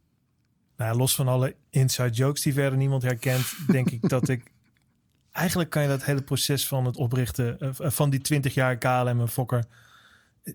[0.76, 4.42] Nou, los van alle inside jokes die verder niemand herkent, denk ik dat ik.
[5.32, 9.20] Eigenlijk kan je dat hele proces van het oprichten uh, van die 20 jaar KLM
[9.20, 9.64] en Fokker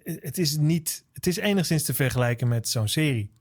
[0.04, 1.06] het is niet.
[1.14, 3.32] Het is enigszins te vergelijken met zo'n serie.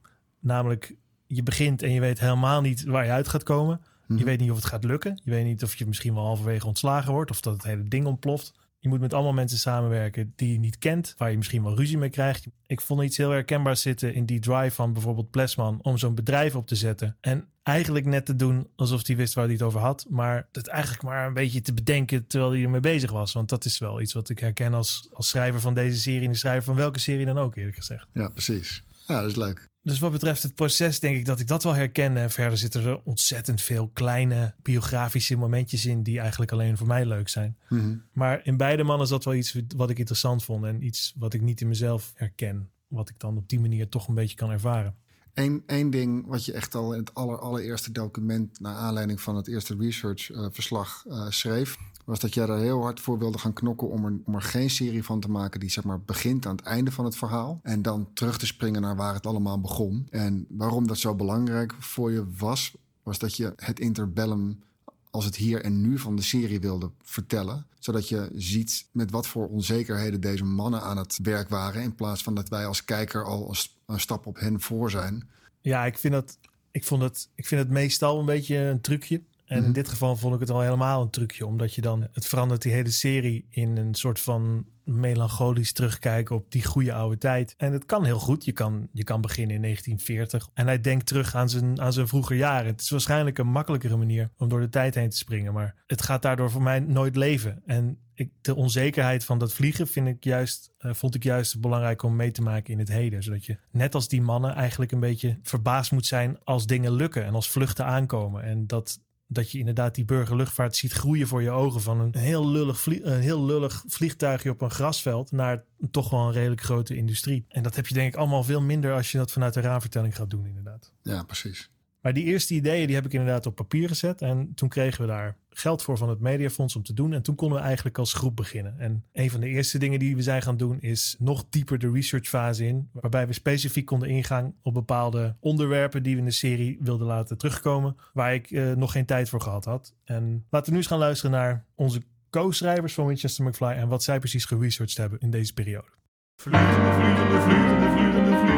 [0.41, 0.95] Namelijk,
[1.27, 3.81] je begint en je weet helemaal niet waar je uit gaat komen.
[4.07, 4.19] Mhm.
[4.19, 5.21] Je weet niet of het gaat lukken.
[5.25, 8.07] Je weet niet of je misschien wel halverwege ontslagen wordt of dat het hele ding
[8.07, 8.53] ontploft.
[8.87, 11.99] Je moet met allemaal mensen samenwerken die je niet kent, waar je misschien wel ruzie
[11.99, 12.47] mee krijgt.
[12.67, 16.55] Ik vond iets heel herkenbaars zitten in die drive van bijvoorbeeld Plesman om zo'n bedrijf
[16.55, 17.17] op te zetten.
[17.21, 20.67] En eigenlijk net te doen alsof hij wist waar hij het over had, maar het
[20.67, 23.33] eigenlijk maar een beetje te bedenken terwijl hij ermee bezig was.
[23.33, 26.33] Want dat is wel iets wat ik herken als, als schrijver van deze serie en
[26.33, 28.07] de schrijver van welke serie dan ook, eerlijk gezegd.
[28.13, 28.85] Ja, precies.
[29.07, 29.69] Ja, dat is leuk.
[29.83, 32.17] Dus wat betreft het proces denk ik dat ik dat wel herken.
[32.17, 37.07] En verder zitten er ontzettend veel kleine biografische momentjes in die eigenlijk alleen voor mij
[37.07, 37.57] leuk zijn.
[37.69, 37.97] Mhm.
[38.13, 41.35] Maar in beide mannen is dat wel iets wat ik interessant vond en iets wat
[41.35, 42.71] ik niet in mezelf herken.
[42.89, 44.95] Wat ik dan op die manier toch een beetje kan ervaren.
[45.35, 48.61] Eén één ding wat je echt al in het aller, allereerste document...
[48.61, 51.77] naar aanleiding van het eerste research-verslag eh, schreef...
[52.07, 53.89] was dat jij er heel hard voor wilde gaan knokken...
[53.89, 57.05] Om er, geen serie van te maken die zeg maar, begint aan het einde van
[57.05, 57.61] het verhaal...
[57.63, 60.07] en dan terug te springen naar waar het allemaal begon.
[60.11, 62.75] En waarom dat zo belangrijk voor je was...
[63.03, 64.63] was dat je het interbellum
[65.11, 67.67] als het hier en nu van de serie wilde vertellen.
[67.79, 71.83] Zodat je ziet met wat voor onzekerheden deze mannen aan het werk waren.
[71.83, 73.55] In plaats van dat wij als kijker al
[73.87, 75.29] een stap op hen voor zijn.
[75.61, 76.39] Ja, ik vind, dat,
[76.71, 79.23] ik, vond het, ik vind het meestal een beetje een trucje.
[79.47, 79.73] En in Mhm.
[79.73, 81.47] dit geval vond ik het al helemaal een trucje.
[81.47, 86.51] Omdat je dan, het verandert die hele serie in een soort van melancholisch terugkijken op
[86.51, 87.55] die goede oude tijd.
[87.57, 88.45] En het kan heel goed.
[88.45, 90.49] Je kan, je kan beginnen in 1940.
[90.55, 92.67] En hij denkt terug aan zijn, aan zijn vroeger jaren.
[92.67, 95.53] Het is waarschijnlijk een makkelijkere manier om door de tijd heen te springen.
[95.53, 97.63] Maar het gaat daardoor voor mij nooit leven.
[97.67, 102.03] En ik, de onzekerheid van dat vliegen vind ik juist, eh, vond ik juist belangrijk
[102.03, 103.23] om mee te maken in het heden.
[103.23, 107.25] Zodat je net als die mannen eigenlijk een beetje verbaasd moet zijn als dingen lukken
[107.25, 108.43] en als vluchten aankomen.
[108.43, 111.81] En dat, dat je inderdaad die burgerluchtvaart ziet groeien voor je ogen.
[111.81, 116.21] Van een heel lullig, vlie- een heel lullig vliegtuigje op een grasveld naar toch wel
[116.27, 117.45] een redelijk grote industrie.
[117.49, 120.17] En dat heb je denk ik allemaal veel minder als je dat vanuit de raamvertelling
[120.17, 120.93] gaat doen inderdaad.
[121.03, 121.71] Ja, precies.
[122.07, 124.23] Maar die eerste ideeën die heb ik inderdaad op papier gezet.
[124.23, 127.13] En toen kregen we daar geld voor van het Mediafonds om te doen.
[127.13, 128.79] En toen konden we eigenlijk als groep beginnen.
[128.79, 131.91] En een van de eerste dingen die we zijn gaan doen is nog dieper de
[131.91, 132.89] researchfase in.
[132.93, 137.39] Waarbij we specifiek konden ingaan op bepaalde onderwerpen die we in de serie wilden laten
[137.39, 137.97] terugkomen.
[138.13, 139.95] Waar ik eh, nog geen tijd voor gehad had.
[140.05, 143.67] En laten we nu eens gaan luisteren naar onze co-schrijvers van Winchester McFly.
[143.67, 145.89] En wat zij precies geresearched hebben in deze periode.
[146.37, 148.56] Vliegende, vliegende, vliegende, vliegende,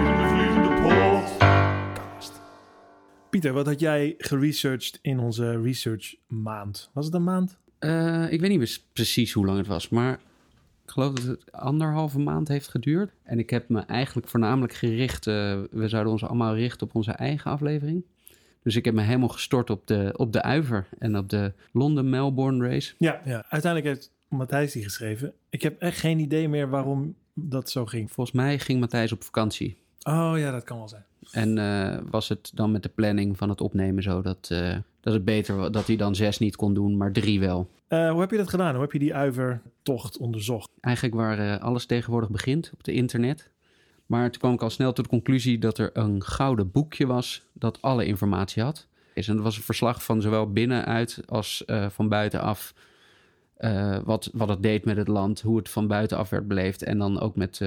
[3.30, 6.90] Pieter, wat had jij geresearched in onze research maand?
[6.92, 7.58] Was het een maand?
[7.78, 10.12] Eh, ik weet niet precies hoe lang het was, maar
[10.84, 13.12] ik geloof dat het anderhalve maand heeft geduurd.
[13.22, 17.12] En ik heb me eigenlijk voornamelijk gericht, eh, we zouden ons allemaal richten op onze
[17.12, 18.04] eigen aflevering.
[18.62, 22.68] Dus ik heb me helemaal gestort op de, op de Uiver en op de Londen-Melbourne
[22.68, 22.94] race.
[22.98, 23.44] Ja, ja.
[23.48, 25.32] Uiteindelijk heeft Matthijs die geschreven.
[25.48, 28.12] Ik heb echt geen idee meer waarom dat zo ging.
[28.12, 29.76] Volgens mij ging Matthijs op vakantie.
[30.02, 31.04] Oh ja, dat kan wel zijn.
[31.30, 35.12] En eh, was het dan met de planning van het opnemen zo dat, eh, dat
[35.12, 37.68] het beter was, dat hij dan zes niet kon doen, maar drie wel.
[37.88, 38.72] Eh, hoe heb je dat gedaan?
[38.72, 40.70] Hoe heb je die uivertocht onderzocht?
[40.80, 43.50] Eigenlijk waar alles tegenwoordig begint op het internet.
[44.06, 47.42] Maar toen kwam ik al snel tot de conclusie dat er een gouden boekje was
[47.52, 48.86] dat alle informatie had.
[49.14, 52.74] Is- En dat was een verslag van zowel binnenuit als van buitenaf.
[54.04, 56.82] wat, wat het deed met het land, hoe het van buitenaf werd beleefd.
[56.82, 57.60] En dan ook met,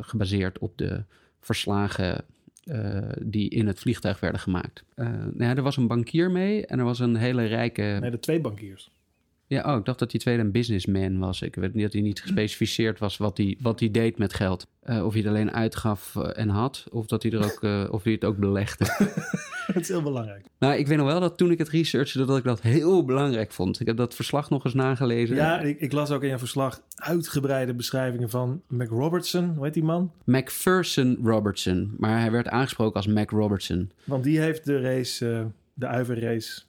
[0.00, 1.02] gebaseerd op de
[1.40, 2.24] verslagen
[2.64, 4.84] eh, die in het vliegtuig werden gemaakt.
[4.94, 7.98] Eh, nou ja, er was een bankier mee en er was een hele rijke...
[8.00, 8.90] Nee, de twee bankiers.
[9.52, 11.42] Ja, oh, ik dacht dat die tweede een businessman was.
[11.42, 14.66] Ik weet niet dat hij niet gespecificeerd was wat hij, wat hij deed met geld.
[14.82, 17.88] Eh, of hij het alleen uitgaf eh, en had, of dat hij er ook, eh,
[17.90, 18.84] of hij het ook belegde.
[19.72, 20.46] dat is heel belangrijk.
[20.58, 23.52] nou, ik weet nog wel dat toen ik het researchte, dat ik dat heel belangrijk
[23.52, 23.80] vond.
[23.80, 25.36] Ik heb dat verslag nog eens nagelezen.
[25.36, 29.54] Ja, ik, ik las ook in je verslag uitgebreide beschrijvingen van Mac Robertson.
[29.54, 30.12] Hoe heet die man?
[30.24, 33.90] Macpherson Robertson, maar hij werd aangesproken als Mac Robertson.
[34.04, 36.62] Want die heeft de race, eh, de uiverrace,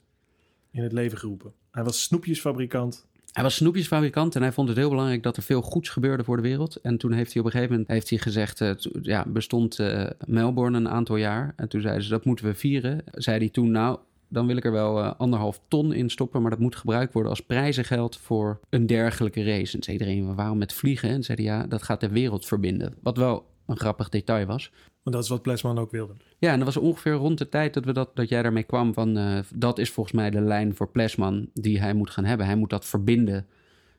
[0.72, 1.54] in het leven geroepen.
[1.74, 3.06] Hij was snoepjesfabrikant.
[3.32, 6.36] Hij was snoepjesfabrikant en hij vond het heel belangrijk dat er veel goeds gebeurde voor
[6.36, 6.76] de wereld.
[6.76, 10.10] En toen heeft hij op een gegeven moment heeft hij gezegd, to- ja, bestond eh,
[10.26, 11.54] Melbourne een aantal jaar.
[11.56, 13.04] En toen zeiden ze, dat moeten we vieren.
[13.12, 16.52] Zei hij toen, nou, dan wil ik er wel eh, anderhalf ton in stoppen, maar
[16.52, 19.78] dat moet gebruikt worden als prijzengeld voor een dergelijke race.
[19.78, 21.10] En zei iedereen, waarom met vliegen?
[21.10, 22.94] En zei hij, ja, dat gaat de wereld verbinden.
[23.02, 24.72] Wat wel een grappig detail was.
[25.04, 26.14] Want dat is wat Plesman ook wilde.
[26.38, 28.94] Ja, en dat was ongeveer rond de tijd dat, we dat, dat jij daarmee kwam
[28.94, 29.18] van...
[29.18, 32.46] eh, dat is volgens mij de lijn voor Plesman die hij moet gaan hebben.
[32.46, 33.46] Hij moet dat verbinden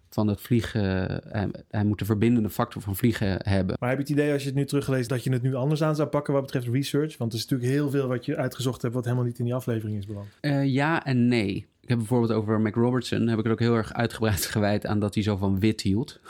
[0.09, 0.83] van het vliegen...
[1.29, 3.77] hij, hij moet de verbindende factor van vliegen hebben.
[3.81, 5.83] Maar heb je het idee als je het nu terugleest dat je het nu anders
[5.83, 7.17] aan zou pakken wat betreft research?
[7.17, 9.55] Want er is natuurlijk heel veel wat je uitgezocht hebt wat helemaal niet in die
[9.55, 10.27] aflevering is beland.
[10.41, 11.67] Eh, ja en nee.
[11.81, 13.27] Ik heb bijvoorbeeld over Mac Robertson...
[13.29, 16.21] heb ik het ook heel erg uitgebreid gewijd aan dat hij zo van wit hield.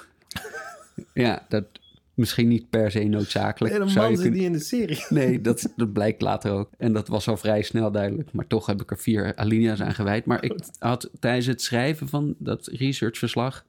[1.14, 1.64] ja, dat
[2.14, 3.74] misschien niet per se noodzakelijk.
[3.74, 5.04] zou Helemaal je zit kunnen- die in de serie.
[5.20, 6.70] Nee, dat, dat blijkt later ook.
[6.78, 8.32] En dat was al vrij snel duidelijk.
[8.32, 10.24] Maar toch heb ik er vier alinea's aan gewijd.
[10.24, 13.64] Maar ik had tijdens het schrijven van dat researchverslag...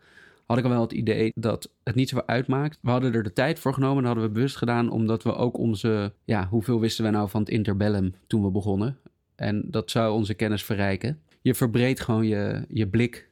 [0.45, 2.77] had ik al wel het idee dat het niet zoveel uitmaakt.
[2.81, 3.97] We hadden er de tijd voor genomen.
[4.03, 4.89] Dat hadden we bewust gedaan.
[4.89, 6.13] Omdat we ook onze...
[6.23, 8.97] Ja, hoeveel wisten we nou van het interbellum toen we begonnen?
[9.36, 11.19] En dat zou onze kennis verrijken.
[11.41, 13.29] Je verbreedt gewoon je, je blik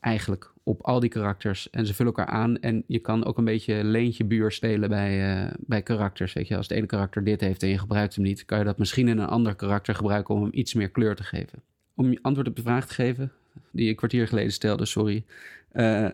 [0.00, 1.70] eigenlijk op al die karakters.
[1.70, 2.60] En ze vullen elkaar aan.
[2.60, 6.32] En je kan ook een beetje leentje buur spelen bij, uh, bij karakters.
[6.32, 8.64] Weet je, als het ene karakter dit heeft en je gebruikt hem niet, kan je
[8.64, 11.62] dat misschien in een ander karakter gebruiken om hem iets meer kleur te geven.
[11.94, 13.32] Om je antwoord op de vraag te geven,
[13.70, 15.24] die je een kwartier geleden stelde, sorry.
[15.72, 16.08] Uh,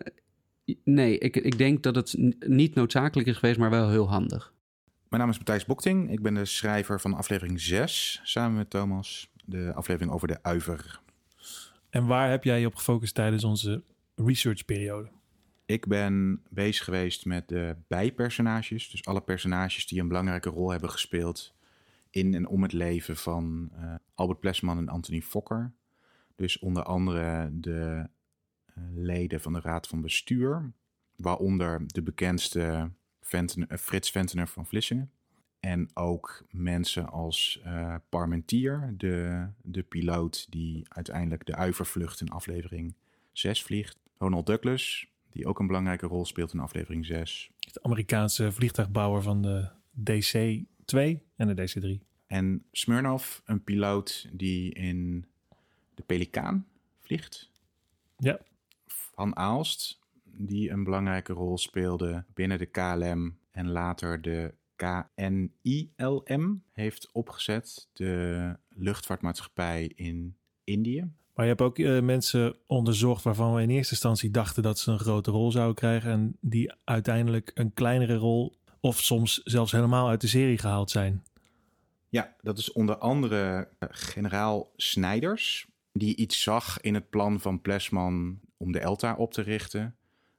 [0.83, 2.15] nee, ik, ik denk dat het
[2.47, 4.53] niet noodzakelijk is geweest, maar wel heel handig.
[5.09, 6.11] Mijn naam is Matthijs Bokting.
[6.11, 9.29] Ik ben de schrijver van aflevering 6, samen met Thomas.
[9.45, 10.99] De aflevering over de uiver.
[11.89, 13.81] En waar heb jij je op gefocust tijdens onze
[14.25, 15.09] researchperiode?
[15.65, 18.89] Ik ben bezig geweest met de bijpersonages.
[18.89, 21.53] Dus alle personages die een belangrijke rol hebben gespeeld
[22.09, 25.73] in en om het leven van uh, Albert Plesman en Anthony Fokker.
[26.35, 28.07] Dus onder andere de
[28.77, 30.71] uh, leden van de Raad van Bestuur,
[31.15, 32.91] waaronder de bekendste
[33.33, 35.11] uh, Frits Ventener van Vlissingen.
[35.59, 37.61] En ook mensen als
[38.09, 42.95] Parmentier, de, de piloot die uiteindelijk de uivervlucht in aflevering
[43.31, 43.99] 6 vliegt.
[44.21, 47.51] Ronald Douglas, die ook een belangrijke rol speelt in aflevering 6.
[47.59, 52.05] De Amerikaanse vliegtuigbouwer van de DC-2 en de DC-3.
[52.27, 55.25] En Smirnov, een piloot die in
[55.95, 56.67] de Pelikaan
[56.99, 57.51] vliegt.
[58.17, 58.39] Ja.
[58.85, 67.09] Van Aalst, die een belangrijke rol speelde binnen de KLM en later de KNILM heeft
[67.11, 71.11] opgezet, de luchtvaartmaatschappij in Indië.
[71.41, 74.91] Maar je hebt ook uh, mensen onderzocht waarvan we in eerste instantie dachten dat ze
[74.91, 80.09] een grote rol zouden krijgen en die uiteindelijk een kleinere rol of soms zelfs helemaal
[80.09, 81.23] uit de serie gehaald zijn.
[82.09, 87.61] Ja, dat is onder andere uh, generaal Snijders, die iets zag in het plan van
[87.61, 89.95] Plesman om de ELTA op te richten.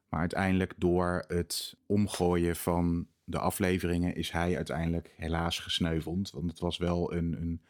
[0.09, 6.31] Maar uiteindelijk door het omgooien van de afleveringen is hij uiteindelijk helaas gesneuveld.
[6.31, 7.62] Want het was wel een, een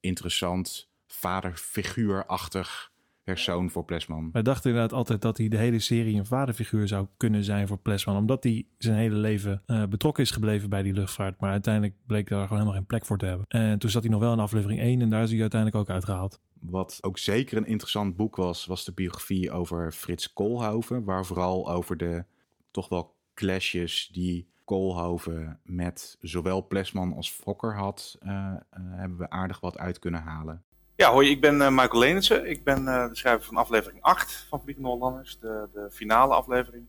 [0.00, 2.90] interessant vaderfiguurachtig
[3.24, 4.30] persoon voor Plesman.
[4.32, 7.78] Wij dachten inderdaad altijd dat hij de hele serie een vaderfiguur zou kunnen zijn voor
[7.78, 8.16] Plesman.
[8.16, 11.40] Omdat hij zijn hele leven uh, betrokken is gebleven bij die luchtvaart.
[11.40, 13.46] Maar uiteindelijk bleek daar gewoon helemaal geen plek voor te hebben.
[13.48, 15.94] En toen zat hij nog wel in aflevering 1 en daar is hij uiteindelijk ook
[15.94, 16.40] uitgehaald.
[16.60, 21.04] Wat ook zeker een interessant boek was, was de biografie over Frits Koolhoven.
[21.04, 22.24] Waar vooral over de
[22.70, 29.30] toch wel clashes die Koolhoven met zowel Plesman als Fokker had, uh, uh, hebben we
[29.30, 30.64] aardig wat uit kunnen halen.
[31.00, 32.46] Ja, hoi, ik ben uh, Michael Lenissen.
[32.46, 36.86] Ik ben de schrijver van aflevering 8 van Vliegende Hollanders, de, de finale aflevering.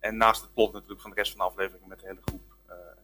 [0.00, 2.42] En naast het plot natuurlijk van de rest van de aflevering met de hele groep,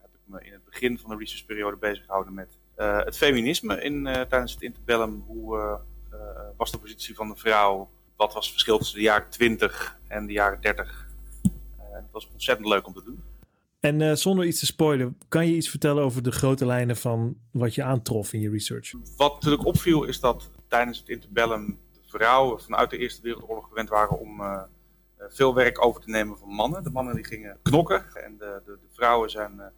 [0.03, 4.05] heb ik me in het begin van de researchperiode bezig gehouden met het feminisme in,
[4.05, 5.25] tijdens het interbellum.
[5.27, 5.81] Hoe
[6.57, 7.91] was de positie van de vrouw?
[8.17, 11.09] Wat was het verschil tussen de jaren 20 en de jaren 30?
[11.93, 13.23] het was ontzettend leuk om te doen.
[13.87, 17.37] En uh, zonder iets te spoilen, kan je iets vertellen over de grote lijnen van
[17.53, 18.93] wat je aantrof in je research?
[19.17, 23.89] Wat natuurlijk opviel is dat tijdens het interbellum de vrouwen vanuit de Eerste Wereldoorlog gewend
[23.89, 24.63] waren om uh,
[25.19, 26.83] veel werk over te nemen van mannen.
[26.83, 29.73] De mannen die gingen knokken en de, de, de vrouwen zijn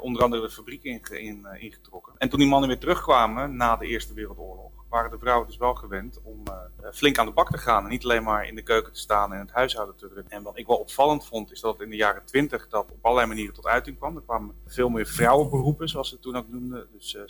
[0.00, 2.14] onder andere de fabriek in, in, ingetrokken.
[2.18, 5.74] En toen die mannen weer terugkwamen na de Eerste Wereldoorlog, waren de vrouwen dus wel
[5.74, 7.84] gewend om uh, flink aan de bak te gaan.
[7.84, 10.32] En niet alleen maar in de keuken te staan en het huishouden te runnen.
[10.32, 13.28] En wat ik wel opvallend vond, is dat in de jaren twintig dat op allerlei
[13.28, 14.16] manieren tot uiting kwam.
[14.16, 16.88] Er kwamen veel meer vrouwenberoepen, zoals ze het toen ook noemden.
[16.92, 17.22] Dus uh,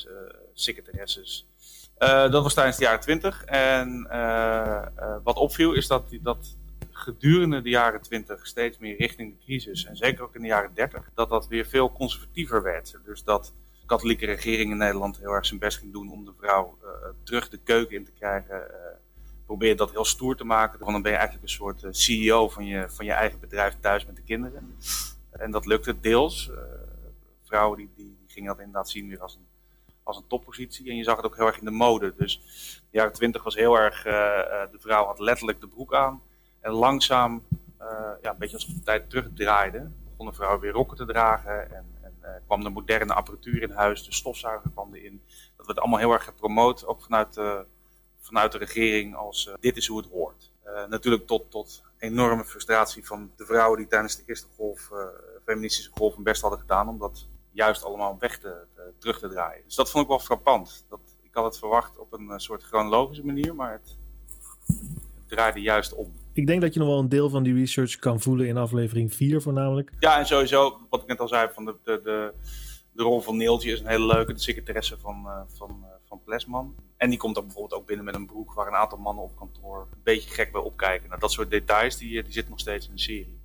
[0.53, 1.49] secretaresses.
[1.99, 3.45] Dat was tijdens de jaren twintig.
[3.45, 4.09] En
[5.23, 6.57] wat opviel is dat, dat
[6.91, 9.85] gedurende de jaren twintig steeds meer richting de crisis.
[9.85, 11.11] En zeker ook in de jaren dertig.
[11.15, 12.99] Dat dat weer veel conservatiever werd.
[13.05, 13.55] Dus dat
[13.87, 16.89] katholieke regering in Nederland heel erg zijn best ging doen om de vrouw uh,
[17.23, 18.57] terug de keuken in te krijgen.
[18.57, 18.77] Uh,
[19.47, 20.79] probeer dat heel stoer te maken.
[20.79, 24.07] Dan ben je eigenlijk een soort uh, CEO van je, van je eigen bedrijf thuis
[24.07, 24.77] met de kinderen.
[25.31, 26.51] En dat lukte deels.
[27.45, 29.47] vrouwen die, die, die, gingen dat inderdaad zien weer als een,
[30.03, 30.91] als een toppositie.
[30.91, 32.15] En je zag het ook heel erg in de mode.
[32.17, 32.41] Dus
[32.91, 36.23] de jaren twintig was heel erg, de vrouw had letterlijk de broek aan.
[36.61, 37.43] En langzaam,
[38.23, 41.96] ja, een beetje als de tijd terugdraaide, begonnen vrouwen weer rokken te dragen en
[42.45, 45.23] kwam de moderne apparatuur in huis, de stofzuiger kwam erin.
[45.57, 47.67] Dat werd allemaal heel erg gepromoot, ook vanuit de,
[48.21, 50.55] vanuit de regering, als uh, dit is hoe het hoort.
[50.89, 54.91] Natuurlijk tot, tot enorme frustratie van de vrouwen die tijdens de eerste golf,
[55.45, 59.29] feministische golf, hun best hadden gedaan om dat juist allemaal weg te, te, terug te
[59.29, 59.65] draaien.
[59.65, 60.87] Dus dat vond ik wel frappant.
[60.89, 63.97] Dat, ik had het verwacht op een soort chronologische manier, maar het,
[65.15, 67.97] het draaide juist om ik denk dat je nog wel een deel van die research
[67.97, 69.93] kan voelen in aflevering 4 voornamelijk.
[69.99, 72.35] Ja, en sowieso, wat ik net al zei, van de, de, de,
[72.93, 76.23] de rol van Neeltje is een hele leuke, de secretaresse van, uh, van, uh, van
[76.25, 76.75] Plesman.
[76.97, 79.37] En die komt dan bijvoorbeeld ook binnen met een broek waar een aantal mannen op
[79.37, 81.09] kantoor een beetje gek bij opkijken.
[81.09, 83.41] Nou, dat soort details, die, die zitten nog steeds in de serie.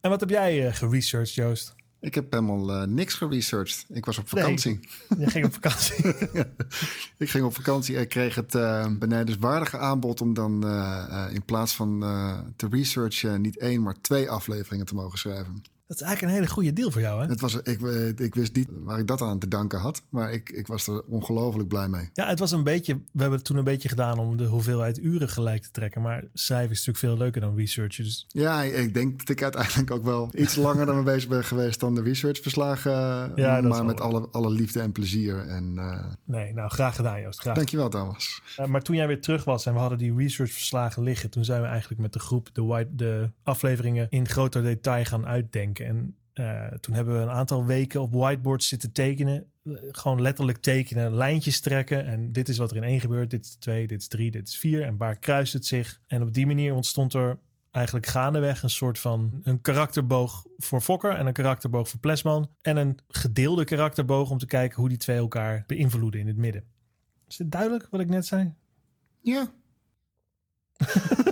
[0.00, 1.74] En wat heb jij uh, geresearched, Joost?
[2.02, 3.84] Ik heb helemaal uh, niks geresearched.
[3.88, 4.80] Ik was op vakantie.
[5.08, 6.04] Nee, je ging op vakantie.
[7.24, 11.74] ik ging op vakantie en kreeg het uh, benijdenswaardige aanbod om dan uh, in plaats
[11.74, 12.00] van
[12.56, 15.62] te researchen niet één, maar twee afleveringen te mogen schrijven.
[15.92, 17.28] Dat is eigenlijk een hele goede deal voor jou, hè?
[17.28, 17.80] Het was, ik,
[18.18, 21.02] ik wist niet waar ik dat aan te danken had, maar ik, ik was er
[21.02, 22.10] ongelooflijk blij mee.
[22.12, 24.98] Ja, het was een beetje, we hebben het toen een beetje gedaan om de hoeveelheid
[24.98, 28.04] uren gelijk te trekken, maar schrijven is natuurlijk veel leuker dan researchen.
[28.04, 28.26] Dus...
[28.28, 31.94] Ja, ik denk dat ik uiteindelijk ook wel iets langer dan bezig ben geweest dan
[31.94, 32.92] de researchverslagen,
[33.34, 35.46] ja, maar met alle, alle liefde en plezier.
[35.48, 36.04] En, uh...
[36.24, 37.40] Nee, nou graag gedaan Joost.
[37.40, 37.54] Graag.
[37.54, 38.42] Dankjewel Thomas.
[38.60, 41.62] Uh, maar toen jij weer terug was en we hadden die researchverslagen liggen, toen zijn
[41.62, 45.81] we eigenlijk met de groep de, white, de afleveringen in groter detail gaan uitdenken.
[45.84, 49.46] En uh, toen hebben we een aantal weken op whiteboards zitten tekenen.
[49.90, 52.06] Gewoon letterlijk tekenen, lijntjes trekken.
[52.06, 53.30] En dit is wat er in één gebeurt.
[53.30, 54.82] Dit is twee, dit is drie, dit is vier.
[54.82, 56.00] En waar kruist het zich?
[56.06, 57.38] En op die manier ontstond er
[57.70, 62.50] eigenlijk gaandeweg een soort van een karakterboog voor Fokker en een karakterboog voor Plesman.
[62.60, 66.64] En een gedeelde karakterboog om te kijken hoe die twee elkaar beïnvloeden in het midden.
[67.28, 68.54] Is dit duidelijk wat ik net zei?
[69.20, 69.52] Ja.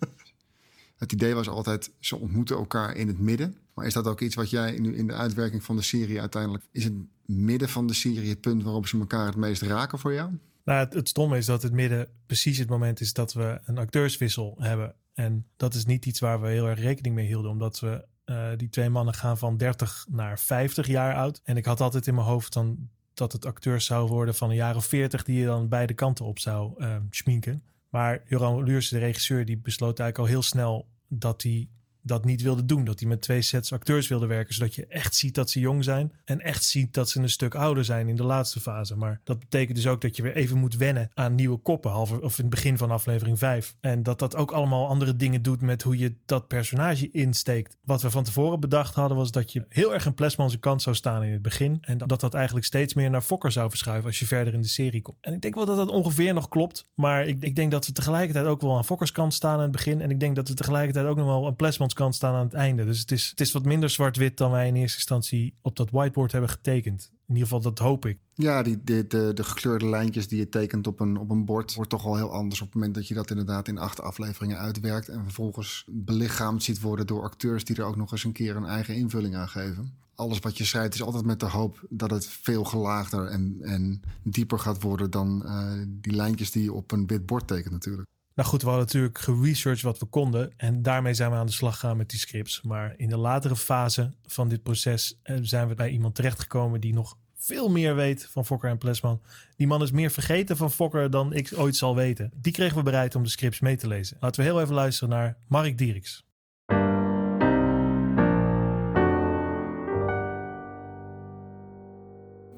[0.96, 3.56] het idee was altijd, ze ontmoeten elkaar in het midden.
[3.84, 6.64] Is dat ook iets wat jij nu in de uitwerking van de serie uiteindelijk...
[6.72, 6.92] is het
[7.26, 10.30] midden van de serie het punt waarop ze elkaar het meest raken voor jou?
[10.64, 14.56] Nou, het, stomme is dat het midden precies het moment is dat we een acteurswissel
[14.58, 14.94] hebben.
[15.14, 18.48] En dat is niet iets waar we heel erg rekening mee hielden, omdat we uh,
[18.56, 21.40] die twee mannen gaan van 30 naar 50 jaar oud.
[21.44, 24.76] En ik had altijd in mijn hoofd dan dat het acteurs zou worden van jaar
[24.76, 27.62] of 40 die je dan beide kanten op zou uh, schminken.
[27.88, 31.68] Maar Joran Luurse, de regisseur, die besloot eigenlijk al heel snel dat hij
[32.02, 32.84] dat niet wilde doen.
[32.84, 34.54] Dat hij met twee sets acteurs wilde werken.
[34.54, 36.12] Zodat je echt ziet dat ze jong zijn.
[36.24, 38.96] En echt ziet dat ze een stuk ouder zijn in de laatste fase.
[38.96, 41.90] Maar dat betekent dus ook dat je weer even moet wennen aan nieuwe koppen.
[41.90, 43.74] Halve, of in het begin van aflevering 5.
[43.80, 47.76] En dat dat ook allemaal andere dingen doet met hoe je dat personage insteekt.
[47.84, 50.82] Wat we van tevoren bedacht hadden was dat je heel erg een Plesman zijn kant
[50.82, 51.78] zou staan in het begin.
[51.80, 54.68] En dat dat eigenlijk steeds meer naar Fokker zou verschuiven als je verder in de
[54.68, 55.16] serie komt.
[55.20, 56.88] En ik denk wel dat dat ongeveer nog klopt.
[56.94, 59.72] Maar ik, ik denk dat we tegelijkertijd ook wel aan Fokkers kant staan in het
[59.72, 60.00] begin.
[60.00, 62.54] En ik denk dat we tegelijkertijd ook nog wel een Plesman kant staan aan het
[62.54, 62.84] einde.
[62.84, 65.90] Dus het is, het is wat minder zwart-wit dan wij in eerste instantie op dat
[65.90, 67.10] whiteboard hebben getekend.
[67.12, 68.18] In ieder geval, dat hoop ik.
[68.34, 71.74] Ja, die, de, de, de gekleurde lijntjes die je tekent op een, op een bord...
[71.74, 74.58] wordt toch wel heel anders op het moment dat je dat inderdaad in acht afleveringen
[74.58, 75.08] uitwerkt...
[75.08, 77.64] en vervolgens belichaamd ziet worden door acteurs...
[77.64, 79.94] die er ook nog eens een keer een eigen invulling aan geven.
[80.14, 84.02] Alles wat je schrijft is altijd met de hoop dat het veel gelaagder en, en
[84.22, 85.10] dieper gaat worden...
[85.10, 88.08] dan uh, die lijntjes die je op een wit bord tekent natuurlijk.
[88.40, 90.52] Nou goed, we hadden natuurlijk geresearched wat we konden.
[90.56, 92.62] En daarmee zijn we aan de slag gegaan met die scripts.
[92.62, 96.92] Maar in de latere fase van dit proces eh, zijn we bij iemand terechtgekomen die
[96.92, 99.22] nog veel meer weet van Fokker en Plesman.
[99.56, 102.32] Die man is meer vergeten van Fokker dan ik ooit zal weten.
[102.34, 104.16] Die kregen we bereid om de scripts mee te lezen.
[104.20, 106.24] Laten we heel even luisteren naar Mark Dieriks.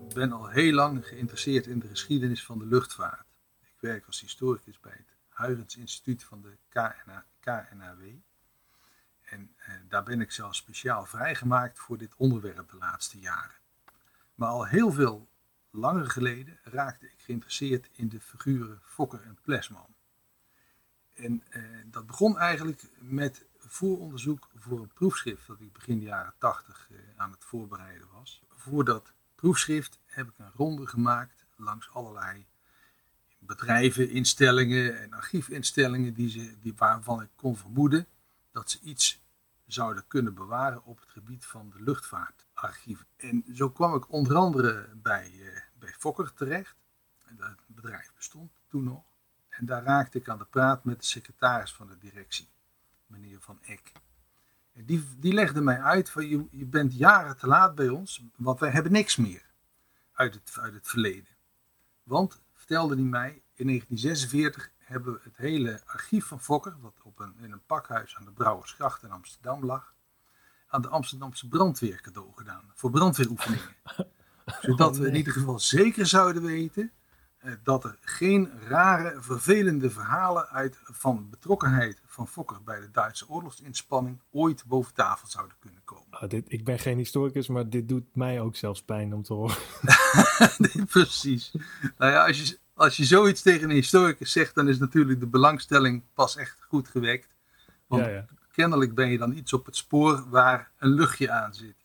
[0.08, 3.26] Ik ben al heel lang geïnteresseerd in de geschiedenis van de luchtvaart.
[3.60, 8.02] Ik werk als historicus bij het Huygens Instituut van de KNA, KNAW.
[9.22, 13.56] En eh, daar ben ik zelfs speciaal vrijgemaakt voor dit onderwerp de laatste jaren.
[14.34, 15.28] Maar al heel veel
[15.70, 19.94] langer geleden raakte ik geïnteresseerd in de figuren Fokker en Plesman.
[21.14, 26.34] En eh, dat begon eigenlijk met vooronderzoek voor een proefschrift dat ik begin de jaren
[26.38, 28.42] 80 eh, aan het voorbereiden was.
[28.48, 32.46] Voor dat proefschrift heb ik een ronde gemaakt langs allerlei
[33.57, 38.07] bedrijven, instellingen en archiefinstellingen die ze, die, waarvan ik kon vermoeden
[38.53, 39.20] dat ze iets
[39.66, 43.07] zouden kunnen bewaren op het gebied van de luchtvaartarchieven.
[43.16, 46.76] En zo kwam ik onder andere bij, uh, bij Fokker terecht.
[47.24, 49.05] En dat bedrijf bestond toen nog.
[49.48, 52.48] En daar raakte ik aan de praat met de secretaris van de directie,
[53.07, 53.92] meneer Van Eck.
[54.72, 58.24] En die, die legde mij uit van je, je bent jaren te laat bij ons,
[58.36, 59.50] want wij hebben niks meer
[60.12, 61.32] uit het, uit het verleden.
[62.03, 67.18] Want vertelde hij mij, in 1946 hebben we het hele archief van Fokker, wat op
[67.18, 69.94] een, in een pakhuis aan de Brouwersgracht in Amsterdam lag,
[70.68, 73.74] aan de Amsterdamse brandweer cadeau gedaan, voor brandweeroefeningen.
[74.61, 76.92] Zodat we in ieder geval zeker zouden weten
[77.42, 83.28] eh, dat er geen rare, vervelende verhalen uit, van betrokkenheid van Fokker bij de Duitse
[83.28, 86.22] oorlogsinspanning ooit boven tafel zouden kunnen komen.
[86.22, 89.32] Oh, dit, ik ben geen historicus, maar dit doet mij ook zelfs pijn om te
[89.32, 89.57] horen.
[90.86, 91.53] Precies.
[91.98, 95.26] Nou ja, als je, als je zoiets tegen een historicus zegt, dan is natuurlijk de
[95.26, 97.36] belangstelling pas echt goed gewekt.
[97.86, 98.26] Want ja, ja.
[98.52, 101.76] kennelijk ben je dan iets op het spoor waar een luchtje aan zit.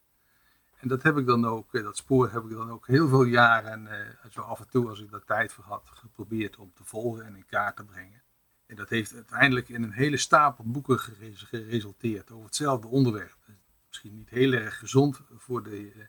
[0.79, 3.23] En dat heb ik dan ook, eh, dat spoor heb ik dan ook heel veel
[3.23, 6.83] jaren, eh, zo af en toe als ik daar tijd voor had, geprobeerd om te
[6.83, 8.21] volgen en in kaart te brengen.
[8.65, 13.37] En dat heeft uiteindelijk in een hele stapel boeken geresulteerd over hetzelfde onderwerp.
[13.87, 16.01] Misschien niet heel erg gezond voor de, eh,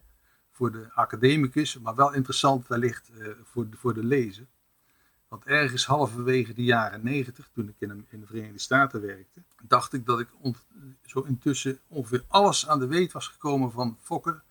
[0.52, 3.10] voor de academicus, maar wel interessant wellicht
[3.42, 4.46] voor, de, voor de lezer.
[5.28, 10.06] Want ergens halverwege de jaren negentig, toen ik in de, Verenigde Staten werkte, dacht ik
[10.06, 10.28] dat ik
[11.06, 14.42] zo intussen ongeveer alles aan de weet was gekomen van Fokker,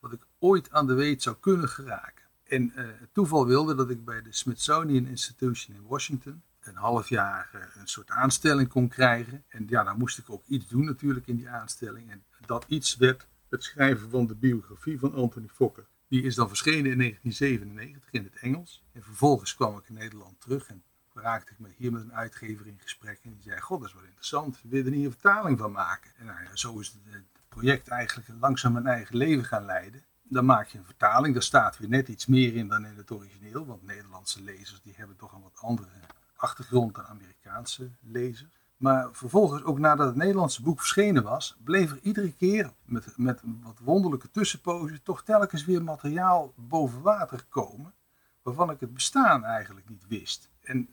[0.00, 2.24] wat ik ooit aan de weet zou kunnen geraken.
[2.44, 7.08] En uh, het toeval wilde dat ik bij de Smithsonian Institution in Washington een half
[7.08, 9.44] jaar een soort aanstelling kon krijgen.
[9.48, 12.10] En ja, dan moest ik ook iets doen natuurlijk in die aanstelling.
[12.10, 15.86] En dat iets werd het schrijven van de biografie van Anthony Fokker.
[16.08, 18.82] Die is dan verschenen in 1997 in het Engels.
[18.92, 20.82] En vervolgens kwam ik in Nederland terug en
[21.14, 23.20] raakte ik me hier met een uitgever in gesprek.
[23.22, 24.60] En die zei, god, dat is wel interessant.
[24.62, 26.10] Wil je er niet een vertaling van maken?
[26.16, 30.04] En nou ja, zo is het, het project eigenlijk langzaam een eigen leven gaan leiden.
[30.22, 33.10] Dan maak je een vertaling, daar staat weer net iets meer in dan in het
[33.10, 33.66] origineel.
[33.66, 35.90] Want Nederlandse lezers die hebben toch een wat andere
[36.34, 38.63] achtergrond dan Amerikaanse lezers.
[38.84, 43.40] Maar vervolgens, ook nadat het Nederlandse boek verschenen was, bleef er iedere keer met, met
[43.62, 47.94] wat wonderlijke tussenpozen toch telkens weer materiaal boven water komen.
[48.42, 50.50] Waarvan ik het bestaan eigenlijk niet wist.
[50.60, 50.88] En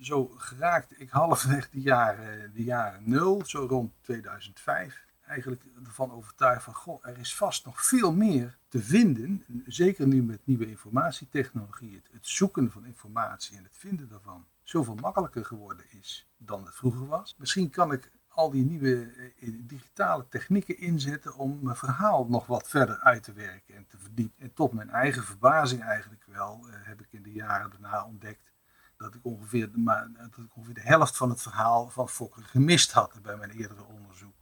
[0.00, 6.62] zo geraakte ik halfweg de jaren, de jaren nul, zo rond 2005, eigenlijk ervan overtuigd
[6.62, 9.44] van, goh, er is vast nog veel meer te vinden.
[9.66, 14.94] Zeker nu met nieuwe informatietechnologie, het, het zoeken van informatie en het vinden daarvan zoveel
[14.94, 17.34] makkelijker geworden is dan het vroeger was.
[17.38, 22.68] Misschien kan ik al die nieuwe eh, digitale technieken inzetten om mijn verhaal nog wat
[22.68, 24.42] verder uit te werken en te verdiepen.
[24.42, 28.52] En tot mijn eigen verbazing eigenlijk wel uh, heb ik in de jaren daarna ontdekt
[28.96, 32.92] dat ik ongeveer, maar, dat ik ongeveer de helft van het verhaal van Fokker gemist
[32.92, 34.34] had bij mijn eerdere onderzoek.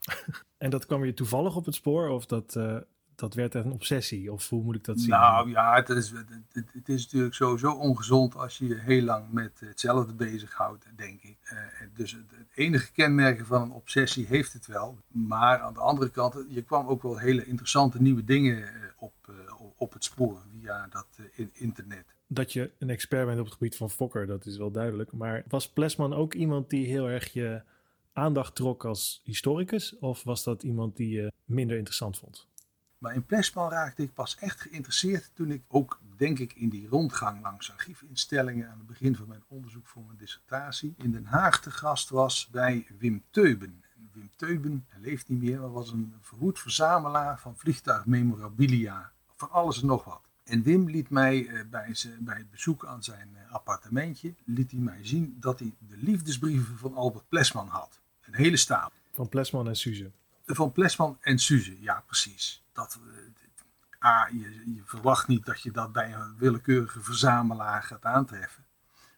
[0.58, 2.56] En dat kwam je toevallig op het spoor of dat,
[3.20, 4.32] dat werd een obsessie?
[4.32, 5.10] Of hoe moet ik dat zien?
[5.10, 9.30] Nou ja, het is, het, het is natuurlijk sowieso ongezond als je je heel lang
[9.30, 11.36] met hetzelfde bezighoudt, denk ik.
[11.44, 11.58] Uh,
[11.94, 14.98] dus het, het, enige kenmerken van een obsessie heeft het wel.
[15.08, 18.66] Maar aan de andere kant, je kwam ook wel hele interessante nieuwe dingen uh,
[18.98, 19.34] op, uh,
[19.76, 21.06] op het spoor via dat
[21.52, 22.04] internet.
[22.26, 25.12] Dat je een expert bent op het gebied van Fokker, dat is wel duidelijk.
[25.12, 27.62] Maar was Plesman ook iemand die heel erg je
[28.12, 29.98] aandacht trok als historicus?
[29.98, 32.48] Of was dat iemand die je minder interessant vond?
[33.00, 36.88] Maar in Plesman raakte ik pas echt geïnteresseerd toen ik ook, denk ik, in die
[36.88, 41.60] rondgang langs archiefinstellingen aan het begin van mijn onderzoek voor mijn dissertatie in Den Haag
[41.60, 43.82] te gast was bij Wim Teuben.
[44.12, 49.86] Wim Teuben, leeft niet meer, maar was een verwoed verzamelaar van vliegtuigmemorabilia, van alles en
[49.86, 50.20] nog wat.
[50.44, 54.80] En Wim liet mij eh, bij, bij, het bezoek aan zijn eh, appartementje, liet hij
[54.80, 58.00] mij zien dat hij de liefdesbrieven van Albert Plesman had.
[58.20, 58.98] Een hele stapel.
[59.12, 60.10] Van Plesman en Suze.
[60.54, 62.64] Van Plesman en Suze, ja precies.
[62.72, 62.98] Dat,
[64.04, 68.64] A, je, je, verwacht niet dat je dat bij een willekeurige verzamelaar gaat aantreffen.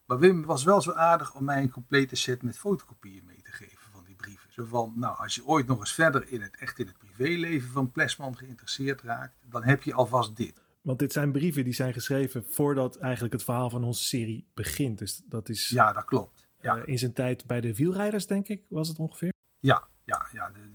[0.06, 3.52] Maar Wim was wel zo aardig om mij een complete set met fotocopieën mee te
[3.52, 4.52] geven van die brieven.
[4.52, 7.70] Zo van, nou, als je ooit nog eens verder in het, echt in het privéleven
[7.70, 10.62] van Plesman geïnteresseerd raakt, dan heb je alvast dit.
[10.82, 14.98] Want dit zijn brieven die zijn geschreven voordat eigenlijk het verhaal van onze serie begint.
[14.98, 15.68] Dus dat is.
[15.68, 16.46] Ja, dat klopt.
[16.60, 16.76] Ja.
[16.76, 19.32] Uh, in zijn tijd bij de wielrijders, denk ik, was het ongeveer?
[19.58, 20.50] Ja, ja, ja.
[20.50, 20.71] De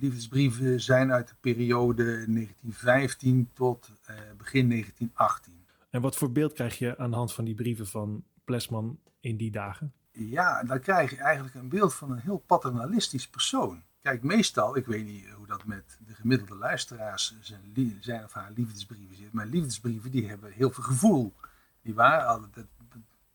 [0.00, 5.64] liefdesbrieven zijn uit de periode 1915 tot uh, begin 1918.
[5.90, 9.36] En wat voor beeld krijg je aan de hand van die brieven van Plesman in
[9.36, 9.92] die dagen?
[10.12, 13.82] Ja, dan krijg je eigenlijk een beeld van een heel paternalistisch persoon.
[14.02, 18.50] Kijk, meestal, ik weet niet hoe dat met de gemiddelde luisteraars zijn, zijn of haar
[18.54, 21.34] liefdesbrieven zit, maar liefdesbrieven die hebben heel veel gevoel.
[21.82, 22.66] Die waren altijd, de,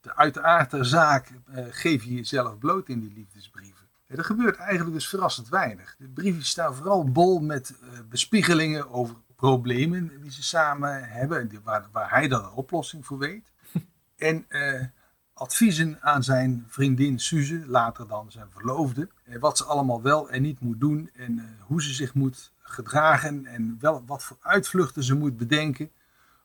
[0.02, 3.85] de, uit de aard der zaak uh, geef je jezelf bloot in die liefdesbrieven.
[4.08, 5.96] Er gebeurt eigenlijk dus verrassend weinig.
[6.00, 11.86] De brieven staan vooral bol met uh, bespiegelingen over problemen die ze samen hebben, waar,
[11.92, 13.52] waar hij dan een oplossing voor weet.
[14.16, 14.82] en uh,
[15.34, 20.42] adviezen aan zijn vriendin Suze, later dan zijn verloofde, uh, wat ze allemaal wel en
[20.42, 25.16] niet moet doen en hoe ze zich moet gedragen en wel, wat voor uitvluchten ze
[25.16, 25.92] moet bedenken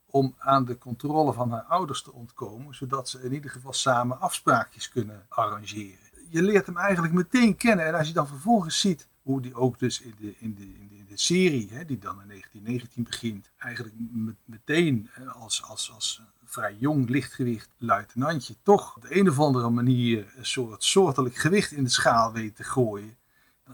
[0.06, 4.20] om aan de controle van haar ouders te ontkomen, zodat ze in ieder geval samen
[4.20, 7.86] afspraakjes kunnen arrangeren je leert hem eigenlijk meteen kennen.
[7.86, 10.88] En als je dan vervolgens ziet hoe die ook dus in de, in de, in
[10.88, 15.92] de, in de serie, hè, die dan in 1919 begint, eigenlijk met, meteen als, als,
[15.94, 21.34] als vrij jong lichtgewicht luitenantje toch op de een of andere manier een soort soortelijk
[21.34, 23.18] gewicht in de schaal weet te gooien.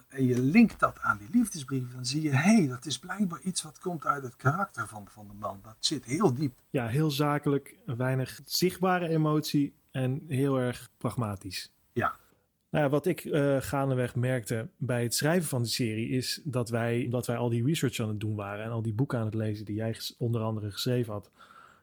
[0.08, 3.40] En je linkt dat aan die liefdesbrief, dan zie je, hé, hey, dat is blijkbaar
[3.40, 5.60] iets wat komt uit het karakter van, van de man.
[5.62, 6.54] Dat zit heel diep.
[6.70, 11.72] Ja, heel zakelijk, weinig zichtbare emotie en heel erg pragmatisch.
[11.92, 12.16] Ja,
[12.70, 17.04] nou, wat ik uh, gaandeweg merkte bij het schrijven van de serie is dat wij,
[17.04, 19.34] omdat wij al die research aan het doen waren en al die boeken aan het
[19.34, 21.30] lezen die jij onder andere geschreven had,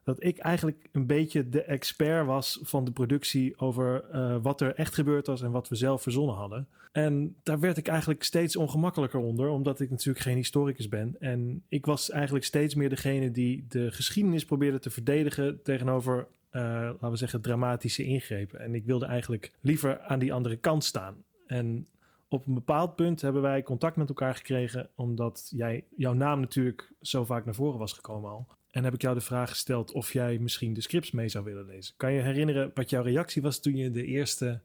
[0.03, 4.75] dat ik eigenlijk een beetje de expert was van de productie over eh, wat er
[4.75, 6.67] echt gebeurd was en wat we zelf verzonnen hadden.
[6.91, 11.15] En daar werd ik eigenlijk steeds ongemakkelijker onder, omdat ik natuurlijk geen historicus ben.
[11.19, 16.27] En ik was eigenlijk steeds meer degene die de geschiedenis probeerde te verdedigen tegenover,
[16.61, 18.59] laten we zeggen, dramatische ingrepen.
[18.59, 21.15] En ik wilde eigenlijk liever aan die andere kant staan.
[21.47, 21.87] En
[22.27, 26.91] op een bepaald punt hebben wij contact met elkaar gekregen, omdat jij, jouw naam natuurlijk
[27.01, 28.47] zo vaak naar voren was gekomen al.
[28.71, 31.65] En heb ik jou de vraag gesteld of jij misschien de scripts mee zou willen
[31.65, 31.93] lezen.
[31.97, 34.59] Kan je herinneren wat jouw reactie was toen je de eerste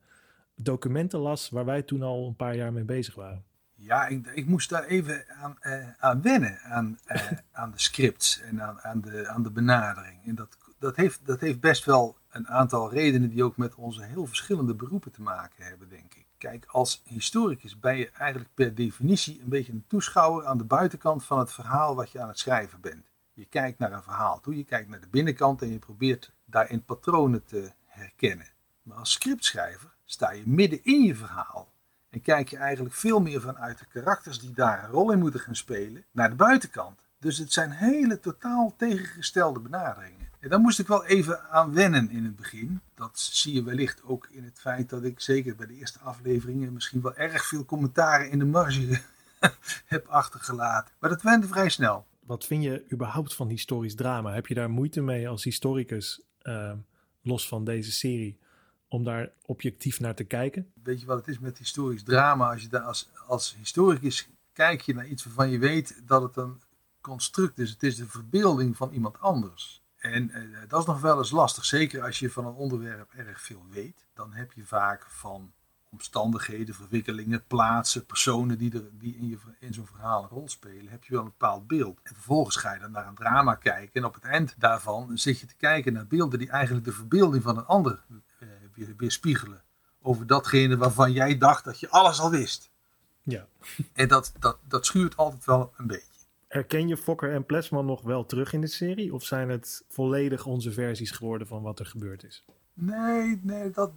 [0.55, 3.45] documenten las waar wij toen al een paar jaar mee bezig waren?
[3.75, 8.41] Ja, ik, ik moest daar even aan, uh, aan wennen, aan, uh, aan de scripts
[8.41, 10.25] en aan, aan, de, aan de benadering.
[10.25, 14.03] En dat, dat, heeft, dat heeft best wel een aantal redenen die ook met onze
[14.03, 16.27] heel verschillende beroepen te maken hebben, denk ik.
[16.39, 21.25] Kijk, als historicus ben je eigenlijk per definitie een beetje een toeschouwer aan de buitenkant
[21.25, 23.07] van het verhaal wat je aan het schrijven bent.
[23.33, 26.85] Je kijkt naar een verhaal toe, je kijkt naar de binnenkant en je probeert daarin
[26.85, 28.47] patronen te herkennen.
[28.83, 31.73] Maar als scriptschrijver sta je midden in je verhaal
[32.11, 35.41] en kijk je eigenlijk veel meer vanuit de karakters die daar een rol in moeten
[35.41, 37.01] gaan spelen naar de buitenkant.
[37.19, 40.28] Dus het zijn hele totaal tegengestelde benaderingen.
[40.41, 42.81] En daar moest ik wel even aan wennen in het begin.
[42.95, 46.73] Dat zie je wellicht ook in het feit dat ik zeker bij de eerste afleveringen
[46.73, 49.01] misschien wel erg veel commentaren in de marge
[49.85, 50.95] heb achtergelaten.
[50.99, 52.07] Maar dat wende vrij snel.
[52.21, 54.33] Wat vind je überhaupt van historisch drama?
[54.33, 56.73] Heb je daar moeite mee als historicus, uh,
[57.23, 58.39] los van deze serie,
[58.89, 60.73] om daar objectief naar te kijken?
[60.83, 62.51] Weet je wat het is met historisch drama?
[62.51, 66.37] Als je daar als, als historicus kijk je naar iets waarvan je weet dat het
[66.37, 66.61] een
[67.01, 67.71] construct is.
[67.71, 69.83] Het is de verbeelding van iemand anders.
[69.99, 73.41] En uh, dat is nog wel eens lastig, zeker als je van een onderwerp erg
[73.41, 74.07] veel weet.
[74.15, 75.53] Dan heb je vaak van
[75.91, 80.89] omstandigheden, verwikkelingen, plaatsen, personen die, er, die in, je, in zo'n verhaal een rol spelen,
[80.89, 82.01] heb je wel een bepaald beeld.
[82.03, 85.41] En vervolgens ga je dan naar een drama kijken en op het eind daarvan zit
[85.41, 89.63] je te kijken naar beelden die eigenlijk de verbeelding van een ander uh, weer, weerspiegelen.
[90.03, 92.71] Over datgene waarvan jij dacht dat je alles al wist.
[93.23, 93.47] Ja.
[93.93, 96.08] En dat, dat, dat schuurt altijd wel een beetje.
[96.49, 99.15] Herken je Fokker en Plesman nog wel terug in de serie?
[99.15, 102.45] Of zijn het volledig onze versies geworden van wat er gebeurd is?
[102.75, 103.93] Nee, nee dat,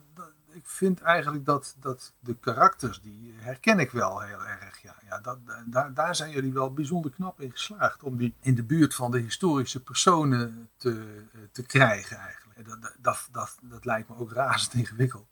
[0.53, 4.81] ik vind eigenlijk dat, dat de karakters, die herken ik wel heel erg.
[4.81, 8.03] Ja, ja dat, daar, daar zijn jullie wel bijzonder knap in geslaagd.
[8.03, 12.65] Om die in de buurt van de historische personen te, te krijgen eigenlijk.
[12.65, 15.30] Dat, dat, dat, dat lijkt me ook razend ingewikkeld.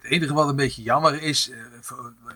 [0.00, 1.58] Het enige wat een beetje jammer is, eh,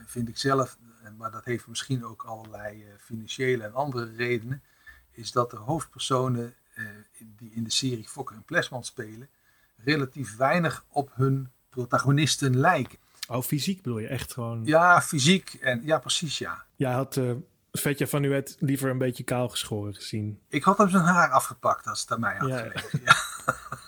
[0.06, 0.78] vind ik zelf,
[1.16, 4.62] maar dat heeft misschien ook allerlei eh, financiële en andere redenen,
[5.10, 6.84] is dat de hoofdpersonen eh,
[7.18, 9.28] die in de serie Fokker en Plesman spelen,
[9.76, 12.98] relatief weinig op hun protagonisten lijken.
[13.28, 14.64] Oh, fysiek bedoel je echt gewoon?
[14.64, 15.54] Ja, fysiek.
[15.54, 16.64] En, ja, precies, ja.
[16.76, 17.32] Jij had uh,
[17.72, 20.40] Vetje van Nuet liever een beetje kaal geschoren gezien.
[20.48, 22.58] Ik had hem zijn haar afgepakt als het aan mij had ja.
[22.58, 23.00] gelegen.
[23.04, 23.16] Ja,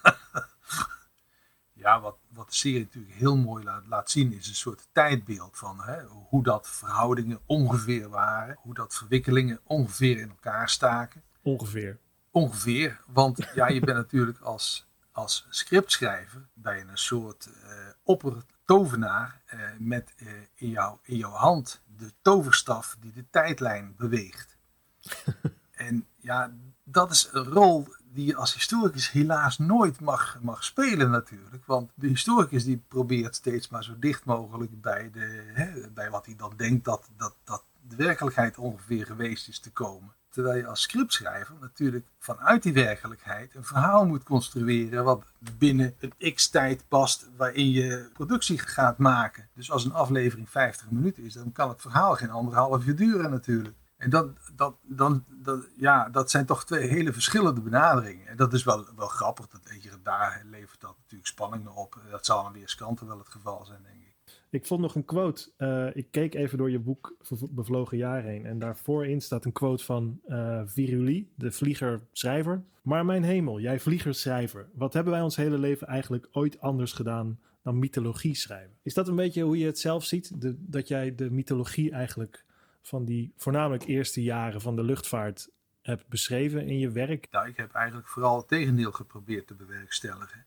[1.84, 5.56] ja wat, wat de serie natuurlijk heel mooi laat, laat zien is een soort tijdbeeld
[5.56, 8.58] van hè, hoe dat verhoudingen ongeveer waren.
[8.60, 11.22] Hoe dat verwikkelingen ongeveer in elkaar staken.
[11.42, 11.98] Ongeveer.
[12.30, 17.72] Ongeveer, want ja, je bent natuurlijk als als scriptschrijver je een soort uh,
[18.02, 24.56] oppertovenaar uh, met uh, in, jou, in jouw hand de toverstaf die de tijdlijn beweegt.
[25.72, 26.52] en ja,
[26.84, 31.66] dat is een rol die je als historicus helaas nooit mag, mag spelen natuurlijk.
[31.66, 36.26] Want de historicus die probeert steeds maar zo dicht mogelijk bij, de, hè, bij wat
[36.26, 40.12] hij dan denkt dat, dat, dat de werkelijkheid ongeveer geweest is te komen.
[40.28, 45.24] Terwijl je als scriptschrijver natuurlijk vanuit die werkelijkheid een verhaal moet construeren wat
[45.58, 49.48] binnen een x-tijd past waarin je productie gaat maken.
[49.54, 53.30] Dus als een aflevering 50 minuten is, dan kan het verhaal geen anderhalf uur duren
[53.30, 53.76] natuurlijk.
[54.04, 58.26] En dat, dat, dan, dat, ja, dat zijn toch twee hele verschillende benaderingen.
[58.26, 59.48] En dat is wel, wel grappig.
[59.48, 62.00] Dat, je, daar levert dat natuurlijk spanningen op.
[62.10, 64.14] Dat zal aan weerskanten wel het geval zijn, denk ik.
[64.50, 65.50] Ik vond nog een quote.
[65.58, 67.16] Uh, ik keek even door je boek
[67.50, 68.46] Bevlogen Jaar heen.
[68.46, 72.64] En daarvoorin staat een quote van uh, Viruli, de vlieger-schrijver.
[72.82, 74.68] Maar mijn hemel, jij vlieger-schrijver.
[74.74, 78.76] Wat hebben wij ons hele leven eigenlijk ooit anders gedaan dan mythologie schrijven?
[78.82, 80.30] Is dat een beetje hoe je het zelf ziet?
[80.56, 82.44] Dat jij de mythologie eigenlijk
[82.84, 85.50] van die voornamelijk eerste jaren van de luchtvaart
[85.82, 87.26] hebt beschreven in je werk?
[87.30, 90.46] Nou, ik heb eigenlijk vooral het tegendeel geprobeerd te bewerkstelligen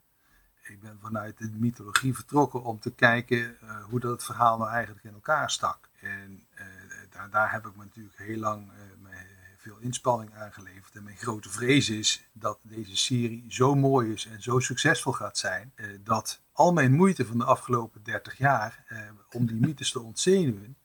[0.69, 4.71] ik ben vanuit de mythologie vertrokken om te kijken uh, hoe dat het verhaal nou
[4.71, 5.89] eigenlijk in elkaar stak.
[5.99, 6.65] En uh,
[7.09, 9.15] daar, daar, heb ik me natuurlijk heel lang uh,
[9.57, 10.95] veel inspanning aan geleverd.
[10.95, 15.37] En mijn grote vrees is dat deze serie zo mooi is en zo succesvol gaat
[15.37, 15.73] zijn,
[16.03, 18.85] dat al mijn moeite van de afgelopen 30 jaar
[19.31, 20.77] om die mythes te ontzenuwen,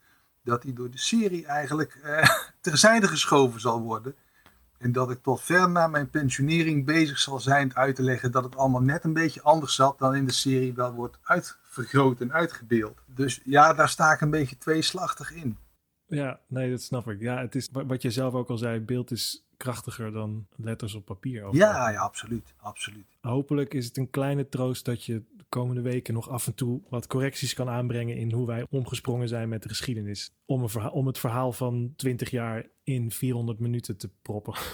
[0.45, 1.99] dat die door de serie eigenlijk
[2.61, 4.15] terzijde geschoven zal worden.
[4.79, 8.45] En dat ik tot ver na mijn pensionering bezig zal zijn uit te leggen dat
[8.45, 12.33] het allemaal net een beetje anders zat dan in de serie wel wordt uitvergroot en
[12.33, 13.03] uitgebeeld.
[13.07, 15.59] Dus ja, daar sta ik een beetje tweeslachtig in.
[16.07, 17.21] Ja, nee, dat snap ik.
[17.21, 21.05] Ja, het is wat je zelf ook al zei, beeld is krachtiger dan letters op
[21.05, 21.49] papier.
[21.55, 23.07] Ja, ja, absoluut, absoluut.
[23.21, 26.81] Hopelijk is het een kleine troost dat je de komende weken nog af en toe
[26.89, 30.33] wat correcties kan aanbrengen in hoe wij omgesprongen zijn met de geschiedenis.
[30.45, 34.55] Om, een om het verhaal van 20 jaar in 400 minuten te proppen.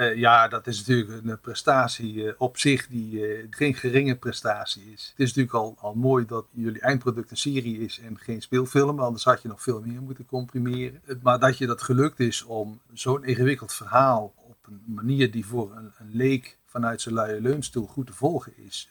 [0.00, 5.08] Uh, ja, dat is natuurlijk een prestatie uh, op zich die geen geringe prestatie is.
[5.10, 9.00] Het is natuurlijk al, al mooi dat jullie eindproduct een serie is en geen speelfilm,
[9.00, 11.00] anders had je nog veel meer moeten comprimeren.
[11.22, 15.76] Maar dat je dat gelukt is om zo'n ingewikkeld verhaal op een manier die voor
[15.76, 18.88] een, een leek vanuit zijn luie leunstoel goed te volgen is,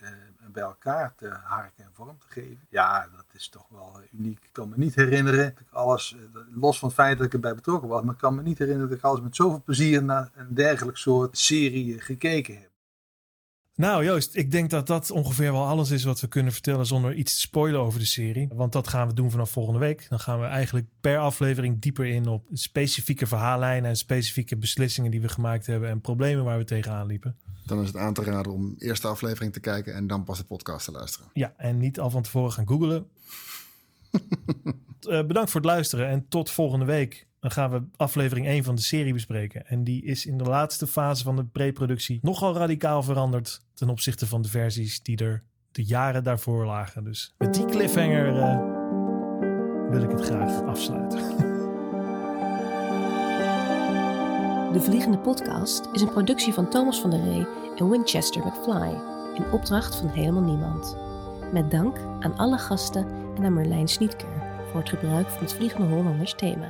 [0.51, 2.59] bij elkaar te harken en vorm te geven.
[2.69, 4.39] Ja, dat is toch wel uniek.
[4.43, 6.15] Ik kan me niet herinneren, dat ik alles,
[6.53, 8.89] los van het feit dat ik erbij betrokken was, maar ik kan me niet herinneren
[8.89, 12.67] dat ik alles met zoveel plezier naar een dergelijk soort serie gekeken heb.
[13.75, 17.13] Nou Joost, ik denk dat dat ongeveer wel alles is wat we kunnen vertellen zonder
[17.13, 18.47] iets te spoilen over de serie.
[18.53, 20.05] Want dat gaan we doen vanaf volgende week.
[20.09, 25.21] Dan gaan we eigenlijk per aflevering dieper in op specifieke verhaallijnen en specifieke beslissingen die
[25.21, 27.37] we gemaakt hebben en problemen waar we tegenaan liepen.
[27.69, 30.37] Dan is het aan te raden om eerst de aflevering te kijken en dan pas
[30.37, 31.29] de podcast te luisteren.
[31.33, 33.07] Ja, en niet al van tevoren gaan googlen.
[34.11, 37.27] uh, bedankt voor het luisteren en tot volgende week.
[37.39, 39.67] Dan gaan we aflevering 1 van de serie bespreken.
[39.67, 44.27] En die is in de laatste fase van de preproductie nogal radicaal veranderd ten opzichte
[44.27, 47.03] van de versies die er de jaren daarvoor lagen.
[47.03, 51.47] Dus met die cliffhanger uh, wil ik het graag afsluiten.
[54.73, 57.47] De Vliegende Podcast is een productie van Thomas van der Ree
[57.77, 58.97] en Winchester McFly
[59.33, 60.97] in opdracht van helemaal niemand.
[61.51, 64.29] Met dank aan alle gasten en aan Merlijn Snietker
[64.71, 66.67] voor het gebruik van het Vliegende Hollanders thema.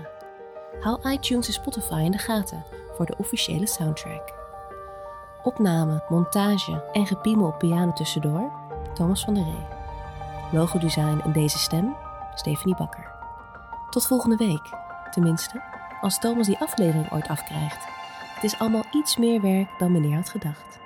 [0.80, 4.34] Hou iTunes en Spotify in de gaten voor de officiële soundtrack.
[5.44, 8.52] Opname, montage en gepiemel op piano tussendoor,
[8.94, 9.68] Thomas van der Ree.
[10.52, 11.96] Logodesign en deze stem,
[12.36, 13.12] Stephanie Bakker.
[13.90, 14.70] Tot volgende week,
[15.12, 15.62] tenminste,
[16.02, 17.88] als Thomas die aflevering ooit afkrijgt.
[18.34, 20.80] Het is allemaal iets meer werk dan meneer had gedacht.